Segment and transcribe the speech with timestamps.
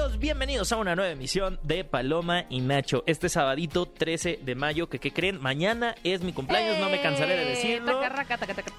[0.00, 3.04] Amigos, bienvenidos a una nueva emisión de Paloma y Nacho.
[3.06, 5.38] Este sabadito 13 de mayo, que ¿qué creen?
[5.42, 8.00] Mañana es mi cumpleaños, no me cansaré de decirlo.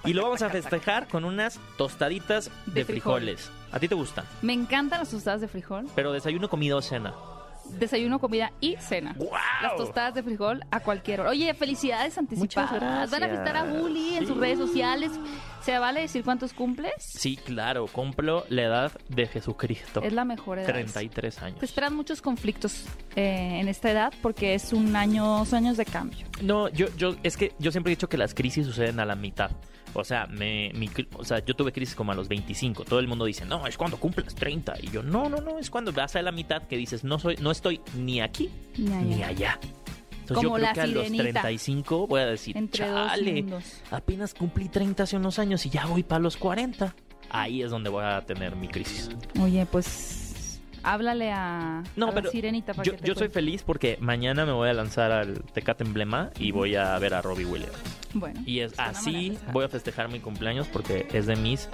[0.04, 3.20] Y lo vamos a festejar con unas tostaditas de, De frijol.
[3.20, 3.52] frijoles.
[3.72, 4.26] ¿A ti te gustan?
[4.42, 5.86] Me encantan las tostadas de frijol.
[5.94, 7.14] Pero desayuno, comida o cena.
[7.70, 9.14] Desayuno, comida y cena.
[9.18, 9.32] ¡Guau!
[9.62, 11.30] Las tostadas de frijol a cualquier hora.
[11.30, 12.72] Oye, felicidades anticipadas.
[12.72, 13.64] Muchas Van a visitar a.
[13.64, 15.12] Bully en sus redes sociales.
[15.62, 16.94] ¿Se vale decir cuántos cumples?
[16.98, 20.02] Sí, claro, cumplo la edad de Jesucristo.
[20.02, 20.68] Es la mejor edad.
[20.68, 21.64] 33 Te años.
[21.64, 26.26] esperan muchos conflictos eh, en esta edad porque es un año, son años de cambio.
[26.42, 29.16] No, yo, yo, es que yo siempre he dicho que las crisis suceden a la
[29.16, 29.52] mitad.
[29.94, 32.86] O sea, me, mi o sea, yo tuve crisis como a los 25.
[32.86, 34.76] Todo el mundo dice, no, es cuando cumples 30.
[34.82, 37.36] Y yo, no, no, no, es cuando vas a la mitad que dices, no soy,
[37.42, 39.02] no estoy ni aquí Ni allá.
[39.02, 39.60] ni allá.
[40.22, 41.42] Entonces Como yo creo la que a los sirenita.
[41.42, 43.46] 35 voy a decir, Entre chale,
[43.90, 46.96] apenas cumplí 30 hace unos años y ya voy para los 40.
[47.30, 49.10] Ahí es donde voy a tener mi crisis.
[49.42, 53.64] Oye, pues háblale a, No, a la sirenita para yo, que te yo soy feliz
[53.64, 57.46] porque mañana me voy a lanzar al Tecate Emblema y voy a ver a Robbie
[57.46, 57.78] Williams.
[58.14, 61.70] Bueno, Y es así voy a festejar mi cumpleaños porque es de mis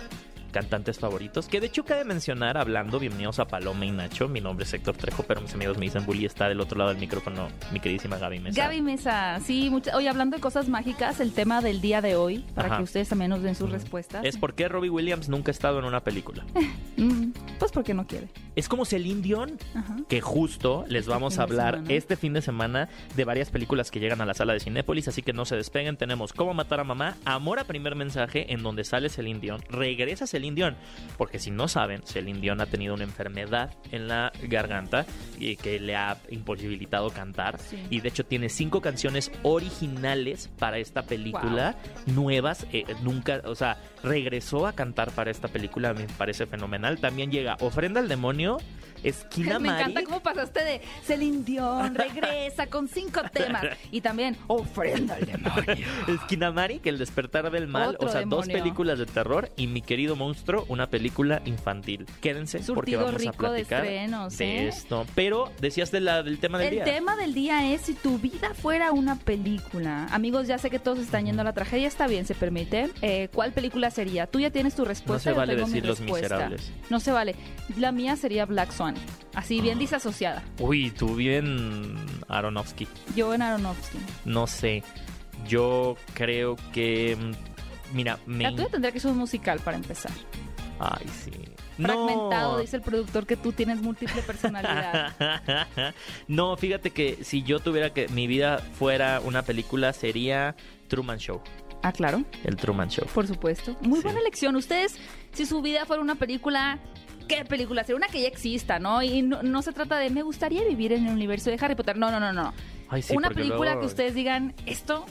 [0.58, 1.48] cantantes favoritos.
[1.48, 4.28] Que de hecho cabe mencionar, hablando, bienvenidos a Paloma y Nacho.
[4.28, 6.90] Mi nombre es Héctor Trejo, pero mis amigos me dicen Bully está del otro lado
[6.90, 8.60] del micrófono, mi queridísima Gaby Mesa.
[8.64, 12.44] Gaby Mesa, sí, mucha- oye, hablando de cosas mágicas, el tema del día de hoy,
[12.56, 12.78] para Ajá.
[12.78, 14.26] que ustedes también nos den sus respuestas.
[14.26, 16.44] Es por qué Robbie Williams nunca ha estado en una película.
[17.00, 18.28] Mm, pues porque no quiere.
[18.56, 19.98] Es como Celine Dion, Ajá.
[20.10, 23.92] que justo les Este vamos fin a hablar este fin de semana de varias películas
[23.92, 25.96] que llegan a la sala de Cinépolis, así que no se despeguen.
[25.98, 30.26] Tenemos Cómo matar a mamá, Amor a primer mensaje, en donde sale Celine Dion, regresa
[30.26, 30.76] Celine Dion,
[31.18, 35.06] porque si no saben, Celine Dion ha tenido una enfermedad en la garganta
[35.40, 37.78] y que le ha imposibilitado cantar, Sí.
[37.90, 43.78] y de hecho tiene cinco canciones originales para esta película, nuevas, eh, nunca, o sea,
[44.04, 47.00] regresó a cantar para esta película, me parece fenomenal.
[47.00, 48.58] También llega Ofrenda al Demonio,
[49.04, 49.82] Esquina Me Mari.
[49.82, 53.64] encanta cómo pasaste de Celine Dion, regresa con cinco temas.
[53.92, 55.86] Y también ofrenda al demonio.
[56.08, 59.68] Esquina Mari, que El despertar del mal, Otro o sea, dos películas de terror y
[59.68, 62.06] Mi querido monstruo, una película infantil.
[62.22, 64.68] Quédense porque vamos a rico de platicar estrenos, de ¿eh?
[64.68, 65.06] esto.
[65.16, 66.84] Pero decías de la, del tema del El día.
[66.84, 70.08] tema del día es si tu vida fuera una película.
[70.12, 72.90] Amigos, ya sé que todos están yendo a la tragedia, está bien, se permite.
[73.02, 74.28] Eh, ¿Cuál película sería?
[74.28, 75.24] Tú ya tienes tu respuesta.
[75.24, 76.28] se yo vale tengo mi decir Los respuesta.
[76.36, 76.72] Miserables.
[76.90, 77.36] No se vale.
[77.78, 78.96] La mía sería Black Swan.
[79.36, 79.80] Así, bien Ah.
[79.82, 80.44] disasociada.
[80.60, 81.96] Uy, tú bien
[82.28, 82.88] Aronofsky.
[83.16, 83.98] Yo en Aronofsky.
[84.26, 84.84] No sé.
[85.48, 87.16] Yo creo que.
[87.20, 88.44] mm, Mira, me.
[88.44, 90.12] La tuya tendría que ser un musical para empezar.
[90.80, 91.32] Ay, sí.
[91.82, 92.60] Fragmentado, No.
[92.60, 95.14] dice el productor, que tú tienes múltiple personalidad.
[96.28, 100.56] no, fíjate que si yo tuviera que mi vida fuera una película sería
[100.88, 101.42] Truman Show,
[101.84, 102.24] ah, claro.
[102.44, 103.06] el Truman Show.
[103.14, 103.76] Por supuesto.
[103.82, 104.04] Muy Sí.
[104.04, 104.56] buena elección.
[104.56, 104.96] Ustedes,
[105.34, 106.80] si su vida fuera una película,
[107.28, 107.98] ¿qué película sería?
[107.98, 109.02] Una que ya exista, ¿no?
[109.04, 111.98] Y no, no se trata de, me gustaría vivir en el universo de Harry Potter.
[111.98, 112.54] No, no, no, no.
[112.90, 115.06] Ay, sí, una película luego- que ustedes digan, esto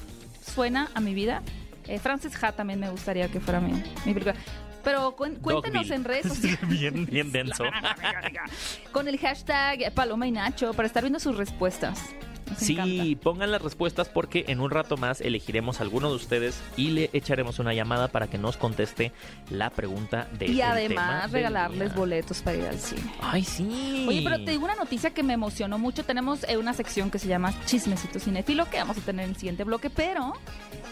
[0.45, 1.43] suena a mi vida.
[1.89, 4.35] Eh, Frances Ha también me gustaría que fuera mi, mi película.
[4.83, 6.69] Pero cuen- cuéntenos en redes sociales.
[6.69, 7.65] bien, bien denso.
[8.93, 12.15] Con el hashtag Paloma y Nacho para estar viendo sus respuestas.
[12.49, 13.21] Nos Sí, encanta.
[13.23, 17.11] pongan las respuestas porque en un rato más elegiremos a alguno de ustedes y le
[17.13, 19.13] echaremos una llamada para que nos conteste
[19.51, 23.03] la pregunta de Y además regalarles boletos para ir al cine.
[23.21, 24.07] Ay, sí.
[24.09, 26.05] Oye, pero te digo una noticia que me emocionó mucho.
[26.05, 29.37] Tenemos eh, una sección que se llama Chismecito Cinefilo que vamos a tener en el
[29.37, 30.33] siguiente bloque, pero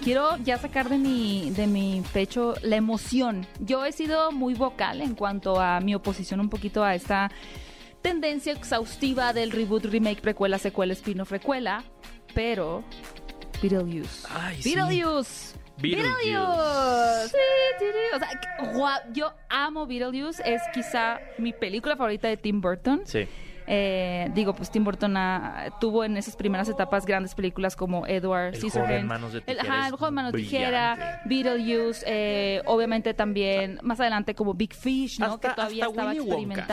[0.02, 3.46] quiero ya sacar de mi, de mi pecho la emoción.
[3.60, 7.30] Yo he sido muy vocal en cuanto a mi oposición un poquito a esta
[8.04, 11.82] tendencia exhaustiva del reboot, remake, precuela, secuela, spin-off, recuela,
[12.34, 12.84] pero
[13.62, 14.28] Beetlejuice.
[14.30, 14.74] Ay, sí.
[14.74, 15.56] Beetlejuice.
[15.78, 16.14] Beetlejuice.
[16.22, 17.28] Beetlejuice.
[17.28, 17.86] Sí.
[18.14, 20.42] O sea, yo amo Beetlejuice.
[20.44, 23.00] Es quizá mi película favorita de Tim Burton.
[23.06, 23.26] Sí.
[23.66, 28.52] Eh, digo, pues Tim Burton ah, tuvo en esas primeras etapas grandes películas como Edward
[28.54, 29.06] El Scissorhands.
[29.06, 33.78] manos de el, tijera ajá, es el joven manos de tijera, Beetlejuice, eh, obviamente también
[33.82, 35.26] más adelante como Big Fish, ¿no?
[35.26, 36.66] Hasta- que todavía estaba Willy Wonka.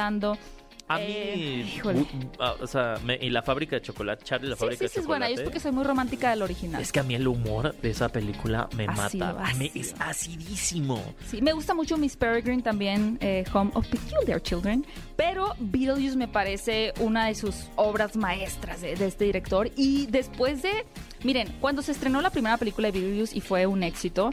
[0.96, 2.02] A mí, Eh, híjole.
[2.02, 2.08] u-
[2.40, 4.96] ah, o sea, me- y la fábrica de chocolate, Charlie, la Sí, fábrica sí, sí,
[4.96, 5.26] de es buena.
[5.28, 5.42] Yo chocolate.
[5.44, 6.82] es porque soy muy romántica del original.
[6.82, 9.54] Es que a mí el humor de esa película me Ácido, mata.
[9.58, 9.72] Me- ácido.
[9.82, 11.02] es acidísimo.
[11.30, 14.86] Sí, me gusta mucho Miss Peregrine también, eh, Home of Peculiar Children,
[15.16, 19.70] pero Beetlejuice me parece una de sus obras maestras de, de este director.
[19.76, 20.86] Y después de,
[21.24, 24.32] miren, cuando se estrenó la primera película de Beetlejuice y fue un éxito,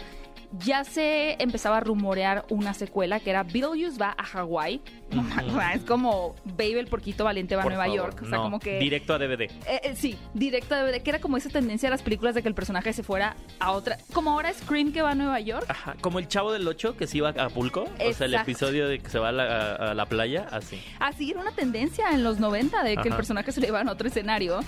[0.53, 4.81] ya se empezaba a rumorear una secuela que era Beetlejuice va a Hawái.
[5.11, 5.25] No,
[5.75, 8.23] es como Babe el porquito valiente va a Nueva favor, York.
[8.23, 8.79] O sea, no, como que...
[8.79, 9.43] Directo a DVD.
[9.43, 12.43] Eh, eh, sí, directo de DVD, que era como esa tendencia a las películas de
[12.43, 13.99] que el personaje se fuera a otra.
[14.13, 15.67] Como ahora Scream que va a Nueva York.
[15.69, 17.85] Ajá, como el chavo del 8 que se iba a Acapulco.
[17.85, 20.81] O sea, el episodio de que se va a la, a la playa, así.
[20.99, 23.91] Así era una tendencia en los 90 de que el personaje se le iba a
[23.91, 24.61] otro escenario.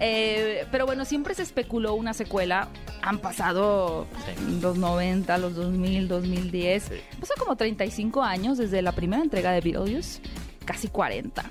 [0.00, 2.68] Eh, pero bueno, siempre se especuló una secuela.
[3.02, 4.58] Han pasado Sí.
[4.60, 6.82] los 90, los 2000, 2010.
[6.84, 6.94] Sí.
[7.20, 10.20] Pasó como 35 años desde la primera entrega de Beetlejuice,
[10.64, 11.44] casi 40.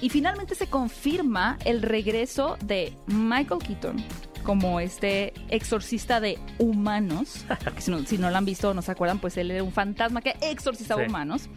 [0.00, 3.96] Y finalmente se confirma el regreso de Michael Keaton
[4.44, 7.44] como este exorcista de humanos.
[7.78, 9.72] si, no, si no lo han visto o no se acuerdan, pues él era un
[9.72, 11.08] fantasma que exorcizaba Sí.
[11.08, 11.48] humanos.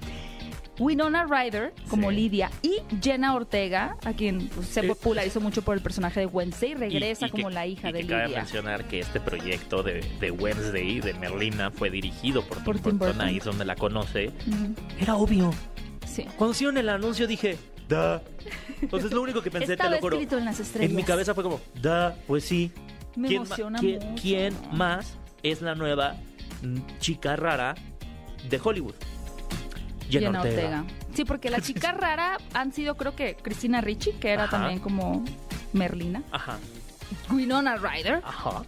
[0.80, 2.16] Winona Ryder como Sí.
[2.16, 4.88] Lidia y Jenna Ortega, a quien pues, se Sí.
[4.88, 7.94] popularizó mucho por el personaje de Wednesday, regresa Y- y como que- la hija y
[7.94, 8.38] de que cabe Lidia.
[8.40, 12.98] mencionar que este proyecto de, de Wednesday, de Merlina, fue dirigido por, Por Tim Tim
[13.00, 13.08] Burton.
[13.18, 13.28] Burton.
[13.28, 14.32] Ahí es donde la conoce.
[15.00, 15.54] Era obvio.
[16.08, 16.26] Sí.
[16.38, 17.58] Cuando hicieron el anuncio dije,
[17.88, 18.22] da.
[18.82, 20.16] Entonces lo único que pensé, te lo juro.
[20.18, 20.90] escrito en las estrellas.
[20.90, 22.72] En mi cabeza fue como, da, pues sí.
[23.16, 24.22] Me ¿Quién, emociona quién- mucho.
[24.22, 26.16] quién más es la nueva
[26.64, 27.76] mm, chica rara
[28.50, 28.96] de Hollywood?
[30.12, 30.80] Jenna, Jenna Ortega.
[30.82, 30.84] Ortega.
[31.14, 34.58] Sí, porque la chica rara han sido, creo que Cristina Ricci, que era Ajá.
[34.58, 35.24] también como
[35.74, 36.22] Merlina.
[36.32, 36.58] Ajá,
[37.32, 38.22] Winona Ryder.
[38.26, 38.64] ajá.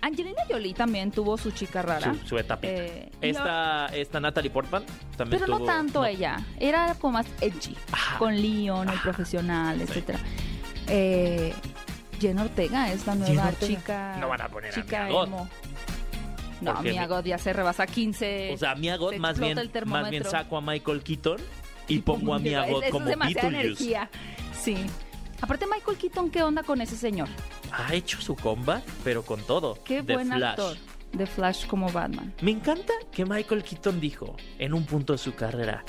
[0.00, 2.14] Angelina Jolie también tuvo su chica rara.
[2.14, 2.72] Su, su etapita.
[2.72, 4.84] Eh, esta, esta Natalie Portman
[5.16, 6.06] también Pero no tanto no.
[6.06, 6.38] ella.
[6.60, 7.76] Era como más edgy.
[7.90, 8.16] Ajá.
[8.16, 10.20] Con Leon, el profesional, etcétera.
[10.86, 11.52] Eh,
[12.20, 13.66] Jenna Ortega es la nueva Ortega.
[13.80, 14.16] chica.
[14.20, 15.48] No van a poner a chica emo.
[16.60, 18.52] No, Mia mi- Goth ya se rebasa 15.
[18.52, 21.38] O sea, Mia se más bien, más bien saco a Michael Keaton
[21.86, 24.10] y pongo a Mia Es- Goth eso como es energía.
[24.52, 24.76] Sí.
[25.40, 27.28] Aparte, Michael Keaton, ¿qué onda con ese señor?
[27.72, 29.78] Ha hecho su comba, pero con todo.
[29.84, 30.42] Qué de buen Flash.
[30.42, 30.76] actor
[31.12, 32.34] de Flash como Batman.
[32.42, 35.84] Me encanta que Michael Keaton dijo en un punto de su carrera,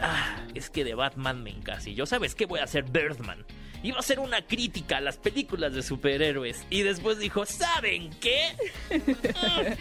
[0.00, 2.04] ah, es que de Batman me encasillo.
[2.06, 3.44] ¿Sabes qué voy a hacer Birdman?
[3.84, 6.64] Iba a hacer una crítica a las películas de superhéroes.
[6.70, 8.56] Y después dijo, ¿saben qué?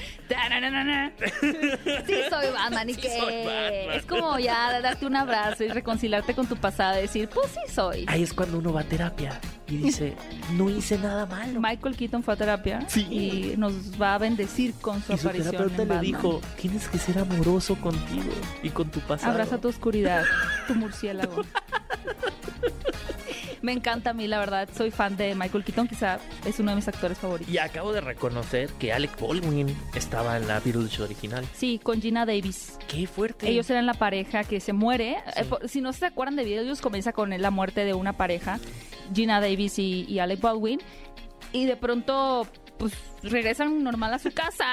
[2.06, 3.94] Sí, soy Batman y Sí, que soy Batman.
[3.94, 7.74] es como ya darte un abrazo y reconciliarte con tu pasado y decir, pues sí
[7.74, 8.06] soy.
[8.08, 10.16] Ahí es cuando uno va a terapia y dice,
[10.54, 11.60] no hice nada malo.
[11.62, 13.08] Michael Keaton fue a terapia Sí.
[13.10, 16.88] y nos va a bendecir con su Y su aparición terapeuta en le dijo, tienes
[16.90, 19.32] que ser amoroso contigo y con tu pasado.
[19.32, 20.24] Abraza tu oscuridad,
[20.68, 21.44] tu murciélago.
[23.64, 24.68] Me encanta a mí, la verdad.
[24.76, 25.88] Soy fan de Michael Keaton.
[25.88, 27.52] Quizá es uno de mis actores favoritos.
[27.52, 31.46] Y acabo de reconocer que Alec Baldwin estaba en la Beatles original.
[31.56, 32.78] Sí, con Gina Davis.
[32.90, 33.50] ¡Qué fuerte!
[33.50, 35.16] Ellos eran la pareja que se muere.
[35.34, 35.42] Sí.
[35.42, 38.60] Eh, por- si no se acuerdan de videos, comienza con la muerte de una pareja,
[39.16, 40.80] Gina Davis y, y Alec Baldwin.
[41.54, 42.46] Y de pronto,
[42.78, 42.94] pues
[43.24, 44.66] regresan normal a su casa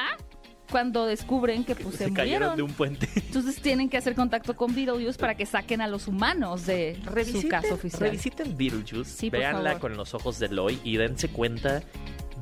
[0.71, 2.57] cuando descubren que pues, se, se cayeron murieron.
[2.57, 3.09] de un puente.
[3.17, 6.99] Entonces tienen que hacer contacto con Beetlejuice para que saquen a los humanos de
[7.31, 8.01] su caso oficial.
[8.01, 11.83] revisiten Beetlejuice, Sí, véanla con los ojos de Loy y dense cuenta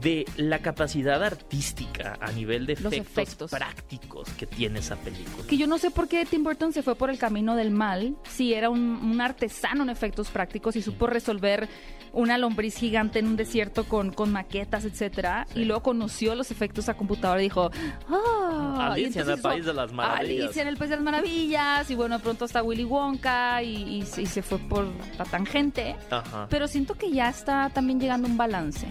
[0.00, 3.50] de la capacidad artística a nivel de efectos, efectos.
[3.50, 5.44] prácticos que tiene esa película.
[5.48, 8.14] Que yo no sé por qué Tim Burton se fue por el camino del mal,
[8.30, 11.68] si era un, un artesano en efectos prácticos y supo resolver
[12.12, 15.60] una lombriz gigante en un desierto con, con maquetas, etcétera, Sí.
[15.60, 17.70] y luego conoció los efectos a computadora y dijo.
[18.08, 20.44] Y Alicia en el País de las Maravillas.
[20.46, 23.98] Alicia en el País de las Maravillas, y bueno, de pronto está Willy Wonka y,
[23.98, 24.86] y se- y se fue por
[25.18, 25.96] la tangente.
[26.10, 26.46] Ajá.
[26.50, 28.86] Pero siento que ya está también llegando un balance.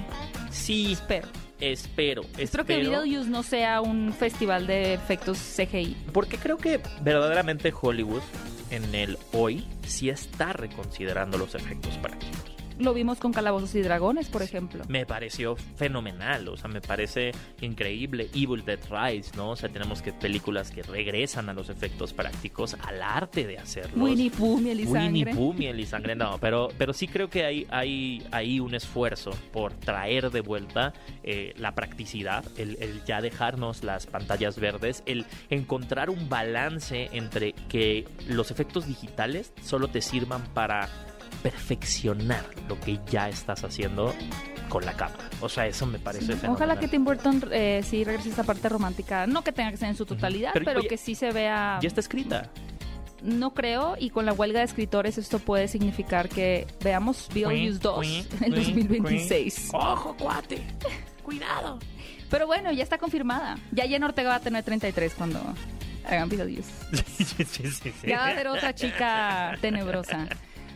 [0.52, 1.28] Sí, Espero.
[1.60, 3.02] espero, Espero que espero.
[3.02, 5.96] Beetlejuice no sea un festival de efectos CGI.
[6.14, 8.22] Porque creo que verdaderamente Hollywood
[8.70, 12.37] en el hoy sí está reconsiderando los efectos prácticos.
[12.80, 14.84] Lo vimos con Calabozos y Dragones, por ejemplo.
[14.88, 17.32] Me pareció fenomenal, o sea, me parece
[17.62, 18.30] increíble.
[18.34, 19.52] Evil Dead Rise, ¿no?
[19.52, 23.98] O sea, tenemos que películas que regresan a los efectos prácticos, al arte de hacerlos.
[23.98, 25.36] Winnie Pooh, miel y Winnie sangre.
[25.36, 29.32] Pooh, miel y sangre, no, pero, pero sí creo que hay, hay, hay un esfuerzo
[29.52, 30.94] por traer de vuelta
[31.24, 37.54] eh, la practicidad, el, el ya dejarnos las pantallas verdes, el encontrar un balance entre
[37.54, 40.90] que los efectos digitales solo te sirvan para
[41.44, 44.14] perfeccionar lo que ya estás haciendo
[44.70, 45.30] con la cámara.
[45.42, 46.56] O sea, eso me parece Sí, fenomenal.
[46.56, 49.26] Ojalá que Tim Burton eh, sí regrese a esta parte romántica.
[49.28, 51.80] No que tenga que ser en su totalidad, Pero, pero, oye, que sí se vea.
[51.82, 52.50] Ya está escrita.
[53.24, 58.06] No creo, y con la huelga de escritores esto puede significar que veamos Beetlejuice 2
[58.42, 59.70] en el 2026.
[59.74, 60.62] ¡Ojo, cuate!
[61.24, 61.80] ¡Cuidado!
[62.30, 63.58] Pero bueno, ya está confirmada.
[63.72, 65.42] Ya Jenna Ortega va a tener 33 cuando
[66.06, 66.70] hagan Beetlejuice.
[67.18, 68.08] Sí, sí, sí, sí.
[68.08, 70.28] Ya va a ser otra chica tenebrosa.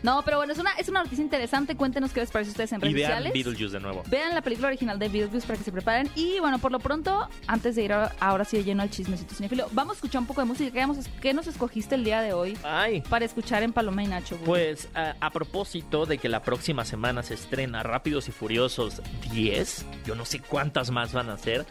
[0.04, 1.76] No, pero bueno, es una, es una noticia interesante.
[1.76, 3.34] Cuéntenos qué les parece a ustedes en redes Y vean sociales.
[3.34, 4.04] Beetlejuice de nuevo.
[4.08, 6.10] Vean la película original de Beetlejuice para que se preparen.
[6.16, 9.36] Y bueno, por lo pronto, antes de ir a- ahora sí de lleno al chismecito
[9.36, 10.72] cinéfilo, vamos a escuchar un poco de música.
[10.72, 13.02] ¿Qué, vamos- qué nos escogiste el día de hoy Ay.
[13.10, 14.38] para escuchar en Paloma y Nacho?
[14.46, 19.86] Pues a, a propósito de que la próxima semana se estrena Rápidos y Furiosos 10,
[20.06, 21.66] yo no sé cuántas más van a ser,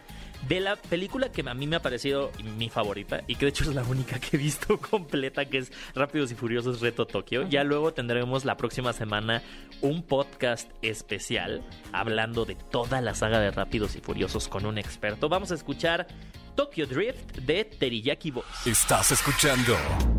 [0.48, 3.64] de la película que a mí me ha parecido mi favorita y que de hecho
[3.64, 7.48] es la única que he visto completa, que es Rápidos y Furiosos Reto Tokio.
[7.48, 9.42] Ya luego tendremos la próxima semana
[9.80, 15.28] un podcast especial hablando de toda la saga de Rápidos y Furiosos con un experto.
[15.28, 16.06] Vamos a escuchar
[16.54, 18.66] Tokyo Drift de Teriyaki Boys.
[18.66, 19.76] Estás escuchando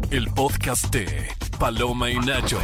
[0.09, 1.27] el podcast de
[1.59, 2.59] Paloma y Nacho.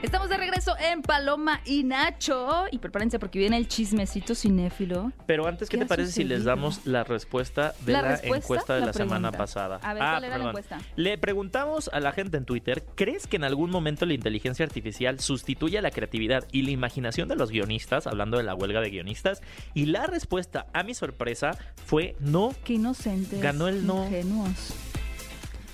[0.00, 2.66] Estamos de regreso en Paloma y Nacho.
[2.70, 5.10] Y prepárense porque viene el chismecito cinéfilo.
[5.26, 8.36] Pero antes, ¿qué, ¿Qué te parece si les damos la respuesta de ¿La la, respuesta?
[8.36, 9.80] encuesta de La la, semana pasada?
[9.82, 10.78] Ah, A ver, ¿cuál era la encuesta?
[10.94, 15.18] Le preguntamos a la gente en Twitter, ¿crees que en algún momento la inteligencia artificial
[15.18, 18.90] sustituye a la creatividad y la imaginación de los guionistas, hablando de la huelga de
[18.90, 19.42] guionistas?
[19.74, 22.54] Y la respuesta, a mi sorpresa, fue no.
[22.64, 23.40] Qué inocentes.
[23.40, 24.04] Ganó el no.
[24.04, 24.74] Ingenuos.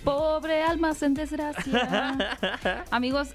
[0.02, 2.84] Pobre almas en desgracia.
[2.90, 3.28] Amigos,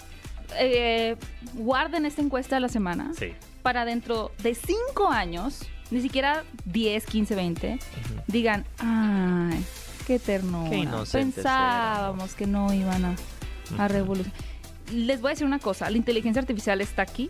[0.58, 1.16] eh,
[1.54, 3.34] guarden esta encuesta de la semana Sí.
[3.62, 7.80] para dentro de cinco años, ni siquiera 10, 15, 20,
[8.28, 9.64] digan, ay,
[10.08, 10.70] qué ternura.
[10.70, 13.16] Qué Pensábamos que no iban a,
[13.78, 14.38] a revolucionar.
[14.94, 17.30] Les voy a decir una cosa, la inteligencia artificial está aquí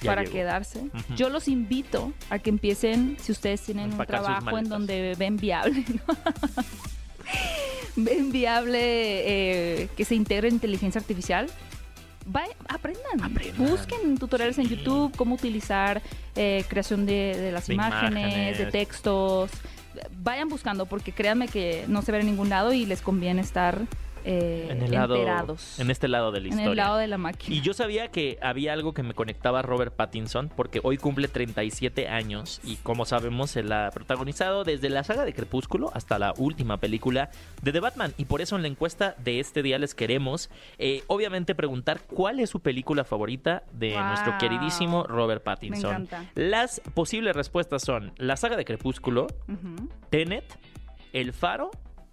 [0.00, 0.34] Ya para llegó.
[0.34, 0.88] quedarse.
[1.16, 5.36] Yo los invito a que empiecen, si ustedes tienen un Empacar trabajo en donde ven
[5.36, 6.14] viable, ¿no?
[7.96, 8.78] ven viable
[9.82, 11.48] eh, que se integre inteligencia artificial.
[12.26, 13.22] Vaya- aprendan.
[13.22, 13.68] Aprendan.
[13.70, 14.68] busquen tutoriales en.
[14.68, 16.02] YouTube, cómo utilizar
[16.36, 18.58] eh, creación de, de las De imágenes, imágenes.
[18.58, 19.50] de textos.
[20.22, 23.80] Vayan buscando porque créanme que no se ve en ningún lado y les conviene estar
[24.24, 25.78] eh, En el lado, enterados.
[25.80, 26.70] en este lado de la En historia.
[26.70, 27.54] el lado de la máquina.
[27.56, 31.28] Y yo sabía que había algo que me conectaba a Robert Pattinson, porque hoy cumple
[31.28, 36.34] 37 años y como sabemos, él ha protagonizado desde la saga de Crepúsculo hasta la
[36.36, 37.30] última película
[37.62, 38.12] de The Batman.
[38.18, 42.40] Y por eso en la encuesta de este día les queremos, eh, obviamente, preguntar cuál
[42.40, 44.04] es su película favorita de Wow.
[44.04, 45.90] nuestro queridísimo Robert Pattinson.
[46.02, 46.24] encanta.
[46.34, 49.88] Las posibles respuestas son la saga de Crepúsculo, Ujú.
[50.10, 50.44] Tenet,
[51.12, 51.70] El Faro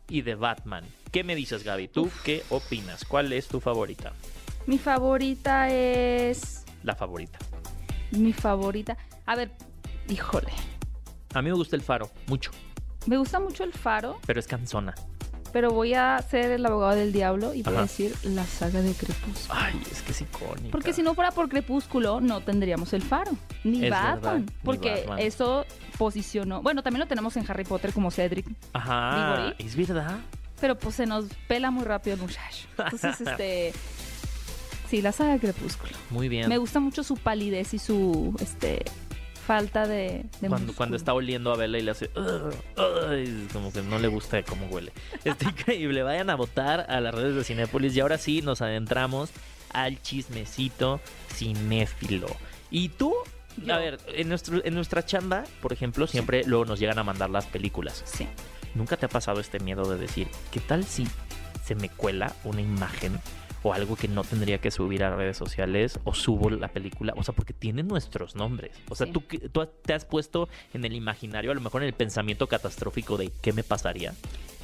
[0.10, 0.84] y The Batman.
[1.12, 1.88] ¿Qué me dices, Gaby?
[1.88, 3.06] ¿Tú qué opinas?
[3.06, 4.14] ¿Cuál es tu favorita?
[4.66, 6.66] Mi favorita es.
[6.84, 7.40] La favorita.
[8.12, 8.98] Mi favorita.
[9.26, 9.52] A ver,
[10.10, 10.52] híjole.
[11.34, 12.52] A mí me gusta el faro, mucho,
[13.06, 14.96] Me gusta mucho el faro, pero es cansona.
[15.54, 18.94] pero voy a ser el abogado del diablo y voy a decir la saga de
[18.94, 19.60] Crepúsculo.
[19.60, 20.70] Ay, es que es icónica.
[20.72, 23.32] Porque si no fuera por Crepúsculo, no tendríamos el faro.
[23.64, 24.22] Ni Es Batman.
[24.22, 25.20] verdad, ni porque Batman.
[25.20, 25.66] eso
[25.98, 26.62] posicionó.
[26.62, 28.46] Bueno, también lo tenemos en Harry Potter como Cedric.
[28.74, 29.16] Ajá,
[29.48, 29.56] Diggory.
[29.68, 30.20] es verdad.
[30.60, 32.68] Pero pues se nos pela muy rápido el muchacho.
[32.78, 33.74] Entonces, este.
[34.90, 35.92] Sí, la saga de Crepúsculo.
[36.10, 36.48] Muy bien.
[36.48, 38.86] Me gusta mucho su palidez y su este
[39.48, 42.10] falta de, de cuando, cuando está oliendo a Bella y le hace...
[43.54, 44.92] Como que no le gusta cómo huele.
[45.24, 46.04] Está increíble.
[46.04, 47.96] Vayan a votar a las redes de Cinépolis.
[47.96, 49.30] Y ahora sí nos adentramos
[49.72, 51.00] al chismecito
[51.34, 52.28] cinéfilo.
[52.72, 53.14] ¿Y tú?
[53.58, 53.74] Yo.
[53.74, 57.30] A ver, en, nuestro, en nuestra chamba, por ejemplo, siempre luego nos llegan a mandar
[57.30, 58.04] las películas.
[58.06, 58.28] Sí.
[58.78, 61.08] ¿Nunca te ha pasado este miedo de decir, ¿qué tal si
[61.66, 63.20] se me cuela una imagen
[63.64, 67.14] o algo que no tendría que subir a redes sociales o subo la película?
[67.18, 68.72] O sea, porque tienen nuestros nombres.
[68.90, 69.14] O sea, Sí.
[69.14, 73.18] tú, tú te has puesto en el imaginario, a lo mejor en el pensamiento catastrófico
[73.18, 74.14] de qué me pasaría.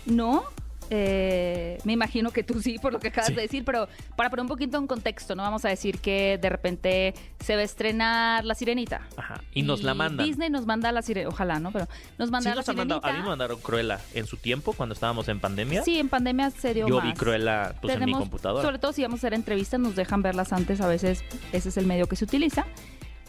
[0.06, 0.44] No,
[0.90, 3.34] eh, me imagino que tú sí, por lo que acabas Sí.
[3.36, 5.44] de decir, pero para poner un poquito en contexto, ¿no?
[5.44, 9.02] Vamos a decir que de repente se va a estrenar La Sirenita.
[9.18, 9.42] Ajá.
[9.54, 10.26] Y nos la mandan.
[10.26, 11.72] Disney nos manda la sirenita, ojalá, ¿no?
[11.72, 11.88] Pero
[12.18, 13.08] nos manda Sí la nos mandado- sirenita.
[13.10, 15.84] a mí me mandaron Cruella en su tiempo, cuando estábamos en pandemia.
[15.84, 17.06] Sí, en pandemia se dio Yo más.
[17.06, 18.64] vi Cruella pues, en mi computadora.
[18.64, 21.78] Sobre todo si vamos a hacer entrevistas, nos dejan verlas antes, a veces ese es
[21.78, 22.66] el medio que se utiliza.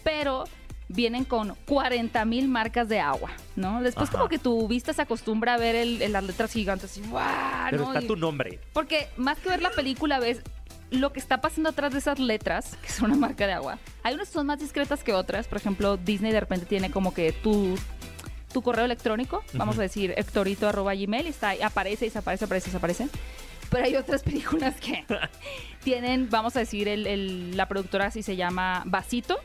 [0.03, 0.45] Pero
[0.89, 3.83] vienen con 40 mil marcas de agua, ¿no?
[3.83, 4.19] Después Ajá.
[4.19, 7.25] como que tu vista se acostumbra a ver el- el- las letras gigantes y ¡guau!
[7.71, 7.89] Pero ¿no?
[7.93, 8.61] está Y- tu nombre.
[8.73, 10.41] Porque más que ver la película, ves
[10.91, 13.79] lo que está pasando atrás de esas letras, que son una marca de agua.
[14.03, 15.49] Hay unas que son más discretas que otras.
[15.49, 17.75] Por ejemplo, Disney de repente tiene como que tu,
[18.53, 22.67] tu correo electrónico, vamos a decir hectorito arroba gmail, y está ahí, aparece, desaparece, aparece,
[22.67, 23.09] desaparece.
[23.71, 24.23] Pero hay otras
[24.63, 25.05] películas que
[25.83, 29.39] tienen, vamos a decir, el, el- la productora así se llama Vasito.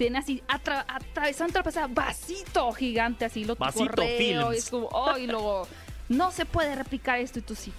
[0.00, 4.88] Tiene así, atra, atravesando otra pasada, vasito gigante, así lo Vasito correo, y es como,
[4.92, 5.68] oh, y luego,
[6.08, 7.70] no se puede replicar esto, y tú sí,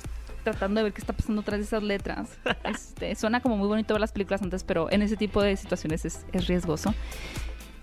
[0.44, 2.30] tratando de ver qué está pasando de esas letras.
[2.64, 6.06] Este, suena como muy bonito ver las películas antes, pero en ese tipo de situaciones
[6.06, 6.94] es, es riesgoso.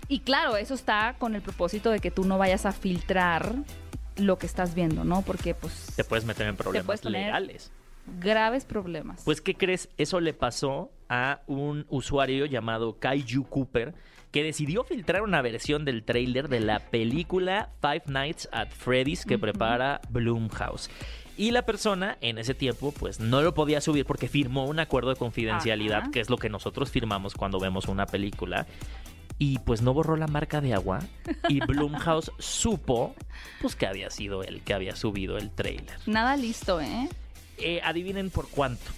[0.07, 3.55] Y claro, eso está con el propósito de que tú no vayas a filtrar
[4.15, 5.21] lo que estás viendo, ¿no?
[5.21, 7.73] Porque pues Te puedes meter en problemas legales.
[8.21, 9.21] graves problemas.
[9.25, 9.89] Pues, ¿qué crees?
[9.97, 13.93] Eso le pasó a un usuario llamado Kaiju Cooper
[14.31, 19.39] que decidió filtrar una versión del tráiler de la película Five Nights at Freddy's que
[19.39, 20.89] prepara Bloomhouse.
[21.37, 25.09] Y la persona en ese tiempo pues no lo podía subir porque firmó un acuerdo
[25.09, 26.11] de confidencialidad, Ajá.
[26.11, 28.67] que es lo que nosotros firmamos cuando vemos una película.
[29.37, 30.99] Y pues no borró la marca de agua
[31.47, 33.15] y Bloomhouse supo
[33.61, 35.97] pues que había sido él que había subido el tráiler.
[36.05, 37.07] Nada listo, ¿eh?
[37.57, 38.91] Eh, adivinen por cuánto.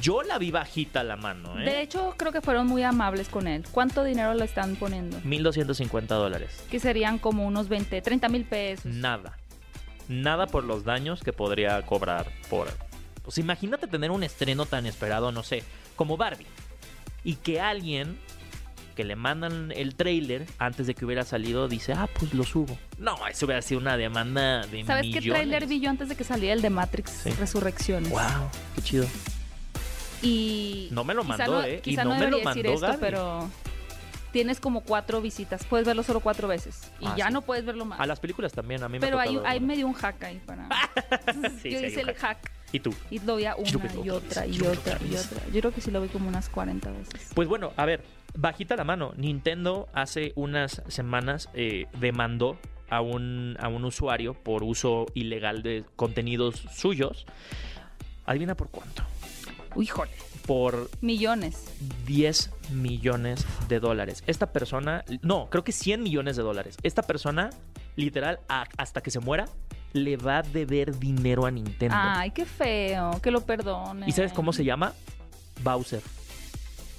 [0.00, 1.64] Yo la vi bajita la mano, ¿eh?
[1.64, 3.64] De hecho, creo que fueron muy amables con él.
[3.70, 5.18] ¿Cuánto dinero le están poniendo?
[5.20, 6.64] 1.250 dólares.
[6.70, 8.84] Que serían como unos 20, 30 mil pesos.
[8.86, 9.36] Nada.
[10.08, 12.68] Nada por los daños que podría cobrar por...
[13.22, 15.62] Pues imagínate tener un estreno tan esperado, no sé,
[15.96, 16.46] como Barbie.
[17.22, 18.18] Y que alguien
[18.96, 22.78] que le mandan el tráiler antes de que hubiera salido dice, ah, pues lo subo.
[22.98, 25.24] No, eso hubiera sido una demanda de ¿Sabes millones.
[25.24, 27.30] qué tráiler vi yo antes de que saliera el de Matrix Sí.
[27.30, 28.10] Resurrecciones?
[28.10, 28.20] Wow,
[28.76, 29.06] qué chido.
[30.24, 31.76] Y No me lo mandó, no, ¿eh?
[31.78, 32.98] Y Quizá no no, me lo mandó esto, Gaby.
[33.00, 33.48] pero
[34.32, 35.64] tienes como cuatro visitas.
[35.64, 37.32] Puedes verlo solo cuatro veces y Ah, ya sí.
[37.32, 38.00] no puedes verlo más.
[38.00, 40.68] A las películas también, a mí me pero ha hay, medio un hack ahí para.
[41.62, 42.92] Sí, yo sí, hice el hack ¿Y tú?
[43.10, 45.40] y lo vi a Yo una y otra y otra y otra.
[45.52, 47.30] Yo creo que sí lo vi como unas 40 veces.
[47.34, 48.02] Pues bueno, a ver,
[48.36, 49.12] bajita la mano.
[49.16, 52.58] Nintendo hace unas semanas eh, demandó
[52.90, 57.26] a un, a un usuario por uso ilegal de contenidos suyos.
[58.26, 59.04] Adivina por cuánto.
[59.80, 60.10] Híjole.
[60.46, 61.64] Por Millones.
[62.06, 64.22] 10 millones de dólares.
[64.26, 66.76] Esta persona, no, creo que 100 millones de dólares.
[66.82, 67.50] Esta persona,
[67.96, 69.46] literal, a- hasta que se muera,
[69.94, 71.96] le va a deber dinero a Nintendo.
[71.98, 73.12] Ay, qué feo.
[73.22, 74.06] Que lo perdone.
[74.08, 74.92] ¿Y sabes cómo se llama?
[75.62, 76.02] Bowser.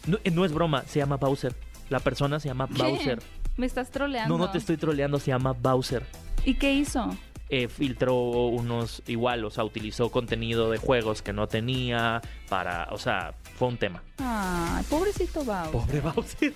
[0.08, 1.55] No, eh, no es broma, se llama Bowser.
[1.89, 2.82] La persona se llama ¿Qué?
[2.82, 3.20] Bowser.
[3.58, 4.38] Me estás troleando.
[4.38, 6.05] No, no te estoy troleando, se llama Bowser.
[6.46, 7.10] ¿Y qué hizo?
[7.47, 8.15] Eh, filtró
[8.47, 13.67] unos igual, o sea, utilizó contenido de juegos que no tenía para, o sea, fue
[13.67, 14.01] un tema.
[14.17, 15.71] Ay, pobrecito Bowser.
[15.71, 16.53] Pobre Bowser.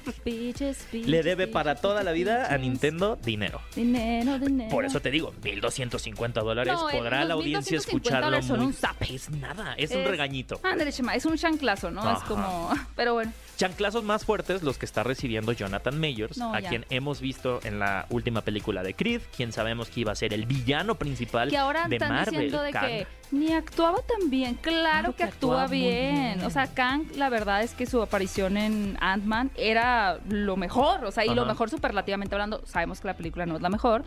[1.06, 2.58] Le debe para toda la vida a.
[2.58, 3.62] Nintendo dinero.
[3.76, 4.70] Dinero, dinero.
[4.72, 6.74] Por eso te digo, 1250 dólares.
[6.74, 8.66] No, Podrá la audiencia 1250 escucharlo son muy...
[8.68, 9.14] un zape.
[9.14, 10.60] Es nada, es, un Es- regañito.
[10.64, 12.02] Ándale, Chema, es un chanclazo, ¿no?
[12.02, 12.26] Es Ajá.
[12.28, 12.72] como.
[12.96, 16.70] Pero bueno, Chanclazos más fuertes los que está recibiendo Jonathan Mayers, No, a ya.
[16.70, 20.34] quien hemos visto en la última película de Creed, quien sabemos que iba a ser
[20.34, 22.34] el villano principal que ahora de están Marvel.
[22.36, 22.88] diciendo de Kang.
[22.88, 24.56] que ni actuaba tan bien.
[24.56, 26.36] Claro, Claro que, actúa bien.
[26.38, 26.46] bien.
[26.46, 31.04] O sea, Kang, la verdad es que su aparición en Ant-Man era lo mejor.
[31.04, 32.66] O sea, y lo mejor superlativamente hablando.
[32.66, 34.06] Sabemos que la película no es la mejor.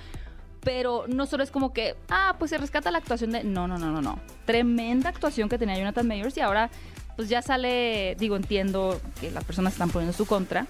[0.65, 3.43] Pero no solo es como que, ah, pues se rescata la actuación de.
[3.45, 4.19] No, no, no, no, no.
[4.47, 6.71] Tremenda actuación que tenía Jonathan Mayers y ahora,
[7.17, 8.17] pues ya sale.
[8.19, 10.67] Digo, entiendo que las personas están poniendo su contra.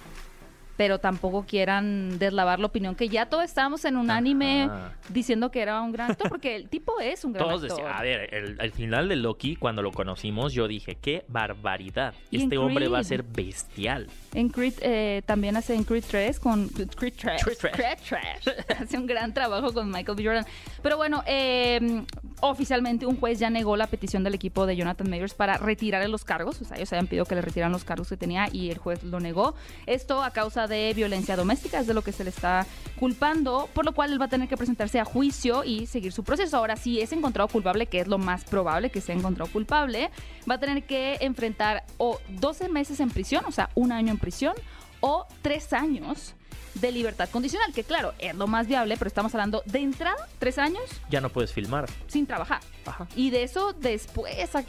[0.75, 4.19] Pero tampoco quieran deslavar la opinión que ya todos estábamos en un Ajá.
[4.19, 4.71] anime
[5.11, 7.77] diciendo que era un gran actor, porque el tipo es un gran Todos actor.
[7.77, 12.15] decían, a ver, el, el final de Loki, cuando lo conocimos, yo dije, qué barbaridad.
[12.31, 14.09] Y Este hombre va a ser bestial.
[14.35, 17.43] En Creed eh, también hace en Creed 3 con Creed Trash.
[17.43, 17.75] Creed Trash.
[17.75, 18.49] Creed Trash.
[18.83, 20.25] hace un gran trabajo con Michael B.
[20.25, 20.47] Jordan.
[20.83, 22.03] Pero bueno, eh,
[22.41, 26.25] oficialmente un juez ya negó la petición del equipo de Jonathan Mayers para retirarle los
[26.25, 26.61] cargos.
[26.61, 29.03] O sea, ellos habían pedido que le retiraran los cargos que tenía y el juez
[29.05, 29.55] lo negó.
[29.87, 32.67] Esto a causa de violencia doméstica, es de lo que se le está
[32.99, 36.25] culpando, por lo cual él va a tener que presentarse a juicio y seguir su
[36.25, 36.57] proceso.
[36.57, 40.11] Ahora, si es encontrado culpable, que es lo más probable que sea encontrado culpable,
[40.51, 44.19] va a tener que enfrentar o 12 meses en prisión, o sea, un año en
[44.23, 44.55] prisión,
[45.01, 46.35] o tres años
[46.75, 50.57] de libertad condicional, que claro, es lo más viable, pero estamos hablando de entrada, tres
[50.57, 51.87] años Ya no puedes filmar.
[52.07, 52.61] sin trabajar.
[52.87, 53.07] Ajá.
[53.15, 54.65] Y de eso después a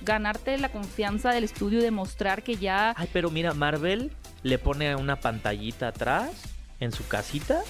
[0.00, 2.94] ganarte la confianza del estudio y demostrar que ya...
[2.96, 4.12] Ay, pero mira, Marvel
[4.42, 6.30] le pone una pantallita atrás
[6.80, 7.60] en su casita,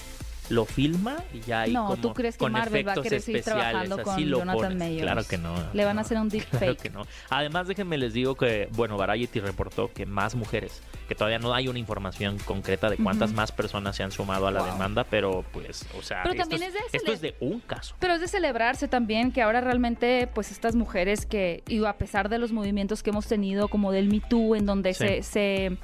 [0.53, 3.03] lo filma y ya ahí no, como ¿tú crees que con Marvel va a efectos
[3.05, 4.79] querer seguir especiales, trabajando así con lo Jonathan.
[4.79, 5.03] Mayers?
[5.03, 5.55] Claro que no.
[5.73, 6.79] Le van a hacer un Claro deepfake.
[6.83, 7.03] que no.
[7.31, 11.69] Además, déjenme les digo que, bueno, Variety reportó que más mujeres, que todavía no hay
[11.69, 14.73] una información concreta de cuántas más personas se han sumado a la Wow.
[14.73, 17.95] demanda, pero pues, o sea, Pero esto, también es, de esto es de un caso.
[17.99, 22.29] Pero es de celebrarse también que ahora realmente, pues estas mujeres que, y a pesar
[22.29, 25.07] de los movimientos que hemos tenido, como del Me Too, en donde Sí.
[25.07, 25.77] se, se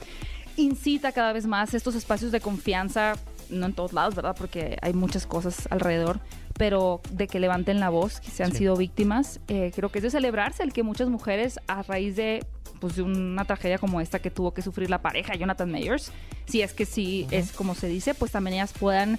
[0.57, 3.15] incita cada vez más estos espacios de confianza,
[3.51, 4.35] no en todos lados, ¿verdad?
[4.39, 6.21] Porque hay muchas cosas alrededor,
[6.57, 8.59] pero de que levanten la voz, que se han Sí.
[8.59, 12.45] sido víctimas, eh, creo que es de celebrarse el que muchas mujeres, a raíz de
[12.81, 16.13] pues de una tragedia como esta que tuvo que sufrir la pareja Jonathan Mayers,
[16.47, 19.19] si es que sí es como se dice, pues también ellas puedan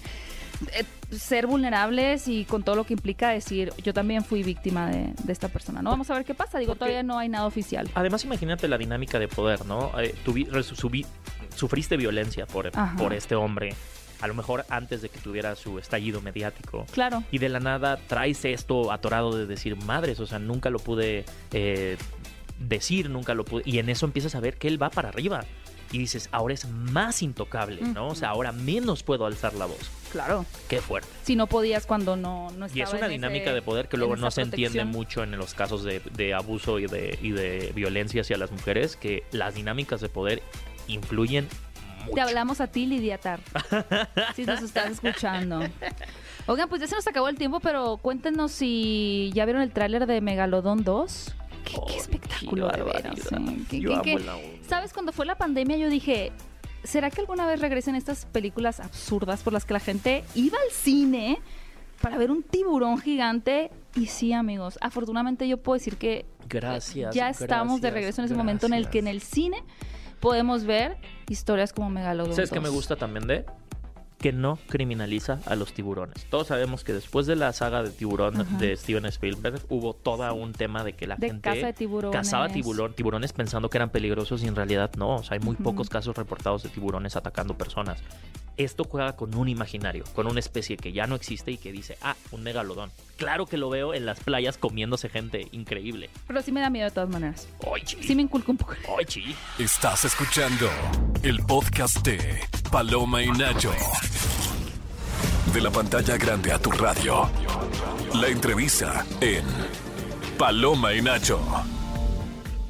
[0.74, 5.14] eh, ser vulnerables y con todo lo que implica decir, yo también fui víctima de,
[5.24, 5.90] de esta persona, ¿no?
[5.90, 6.58] Vamos a ver qué pasa.
[6.60, 7.90] Digo, Porque- todavía no hay nada oficial.
[7.96, 9.92] Además, imagínate la dinámica de poder, ¿no?
[10.00, 11.06] Eh, tuvi-
[11.56, 12.96] sufriste violencia por, Ajá.
[12.98, 13.74] por este hombre,
[14.22, 16.86] a lo mejor antes de que tuviera su estallido mediático.
[16.92, 17.24] Claro.
[17.32, 21.26] Y de la nada traes esto atorado de decir, madres, o sea, nunca lo pude
[21.54, 21.98] eh,
[22.60, 23.64] decir, nunca lo pude.
[23.66, 25.46] Y en eso empiezas a ver que él va para arriba.
[25.92, 28.10] Y dices, ahora es más intocable, ¿no?
[28.10, 29.90] O sea, ahora menos puedo alzar la voz.
[30.12, 30.46] Claro.
[30.68, 31.10] Qué fuerte.
[31.24, 33.98] Si no podías cuando no, no estaba Y es una dinámica ese- de poder que
[33.98, 37.72] luego no se entiende mucho en los casos de, de abuso y de, y de
[37.74, 40.44] violencia hacia las mujeres, que las dinámicas de poder
[40.88, 41.48] influyen
[42.00, 42.14] mucho.
[42.16, 43.40] Te hablamos a ti, Lidia Tar.
[44.36, 45.62] si nos estás escuchando.
[46.48, 50.06] Oigan, pues ya se nos acabó el tiempo, pero cuéntenos si ya vieron el tráiler
[50.08, 51.36] de Megalodón 2.
[51.88, 53.20] Qué, espectáculo, de veras.
[53.32, 53.58] ¿eh?
[53.70, 54.48] ¿Qué- Yo qué- amo qué- la onda.
[54.68, 54.94] ¿Sabes?
[54.94, 56.32] Cuando fue la pandemia yo dije,
[56.84, 60.72] ¿será que alguna vez regresen estas películas absurdas por las que la gente iba al
[60.72, 61.38] cine
[62.02, 63.70] para ver un tiburón gigante?
[63.96, 67.14] Y sí, amigos, afortunadamente yo puedo decir que Gracias.
[67.14, 69.62] ya estamos de regreso en ese momento en el que en el cine
[70.20, 70.98] podemos ver
[71.30, 72.34] historias como Megalodon.
[72.34, 72.76] ¿Sabes qué me 2.
[72.76, 73.46] gusta también de?
[74.18, 76.26] Que no criminaliza a los tiburones.
[76.30, 78.58] Todos sabemos que después de la saga de tiburón Ajá.
[78.58, 82.18] de Steven Spielberg hubo toda un tema de que la De gente caza de tiburones.
[82.18, 85.16] cazaba tiburón, tiburones pensando que eran peligrosos y en realidad no.
[85.16, 88.00] O sea, hay muy pocos casos reportados de tiburones atacando personas.
[88.60, 91.98] Esto juega con un imaginario, con una especie que ya no existe y que dice,
[92.02, 92.92] ah, un megalodón.
[93.16, 96.10] Claro que lo veo en las playas comiéndose gente increíble.
[96.28, 97.48] Pero sí me da miedo de todas maneras.
[97.74, 98.04] ¡Ay, chi!
[98.04, 98.76] Sí me inculca un poco.
[98.98, 99.34] ¡Ay, chi!
[99.58, 100.70] Estás escuchando
[101.24, 103.72] el podcast de Paloma y Nacho.
[105.54, 107.30] De la pantalla grande a tu radio.
[108.16, 109.46] La entrevista en
[110.38, 111.40] Paloma y Nacho.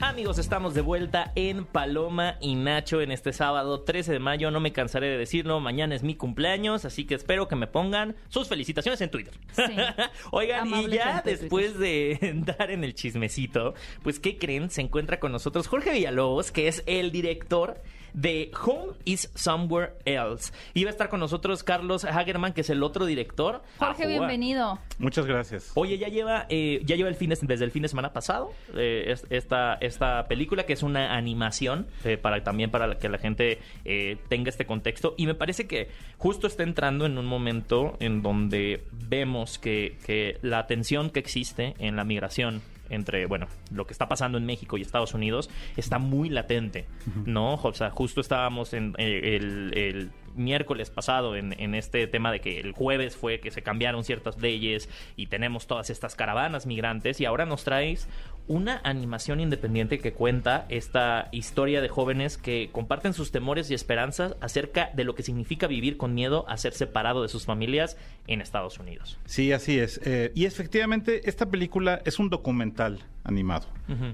[0.02, 4.50] Amigos, estamos de vuelta en Paloma y Nacho en este sábado 13 de mayo.
[4.50, 8.16] No me cansaré de decirlo, mañana es mi cumpleaños, así que espero que me pongan
[8.30, 9.34] sus felicitaciones en Twitter.
[9.52, 9.64] Sí.
[10.32, 12.18] Oigan, y ya después de
[12.58, 14.70] dar en el chismecito, pues ¿qué creen?
[14.70, 17.82] Se encuentra con nosotros Jorge Villalobos, que es el director
[18.14, 20.52] de Home is Somewhere Else.
[20.74, 23.62] Y va a estar con nosotros Carlos Hagerman, que es el otro director.
[23.78, 24.80] Jorge, bienvenido.
[24.98, 25.72] Muchas gracias.
[25.76, 28.52] Oye, ya lleva, eh, ya lleva el fin de- desde el fin de semana pasado
[28.76, 33.18] eh, es- esta, esta película que es una animación eh, para también para que la
[33.18, 37.96] gente eh, tenga este contexto y me parece que justo está entrando en un momento
[38.00, 43.86] en donde vemos que, que la tensión que existe en la migración entre, bueno, lo
[43.86, 46.88] que está pasando en México y Estados Unidos está muy latente,
[47.26, 47.56] ¿no?
[47.56, 52.42] O sea, justo estábamos en eh, el, el miércoles pasado en, en este tema de
[52.42, 57.20] que el jueves fue que se cambiaron ciertas leyes y tenemos todas estas caravanas migrantes
[57.22, 58.08] y ahora nos traes
[58.50, 64.36] una animación independiente que cuenta esta historia de jóvenes que comparten sus temores y esperanzas
[64.42, 68.42] acerca de lo que significa vivir con miedo a ser separado de sus familias en
[68.42, 69.20] Estados Unidos.
[69.26, 70.02] Sí, así es.
[70.04, 73.68] Eh, y efectivamente, esta película es un documental animado.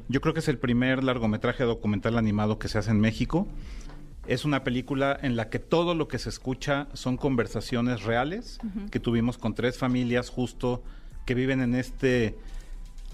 [0.10, 3.48] Yo creo que es el primer largometraje documental animado que se hace en México.
[4.28, 8.60] Es una película en la que todo lo que se escucha son conversaciones reales
[8.90, 10.84] que tuvimos con tres familias justo
[11.26, 12.36] que viven en este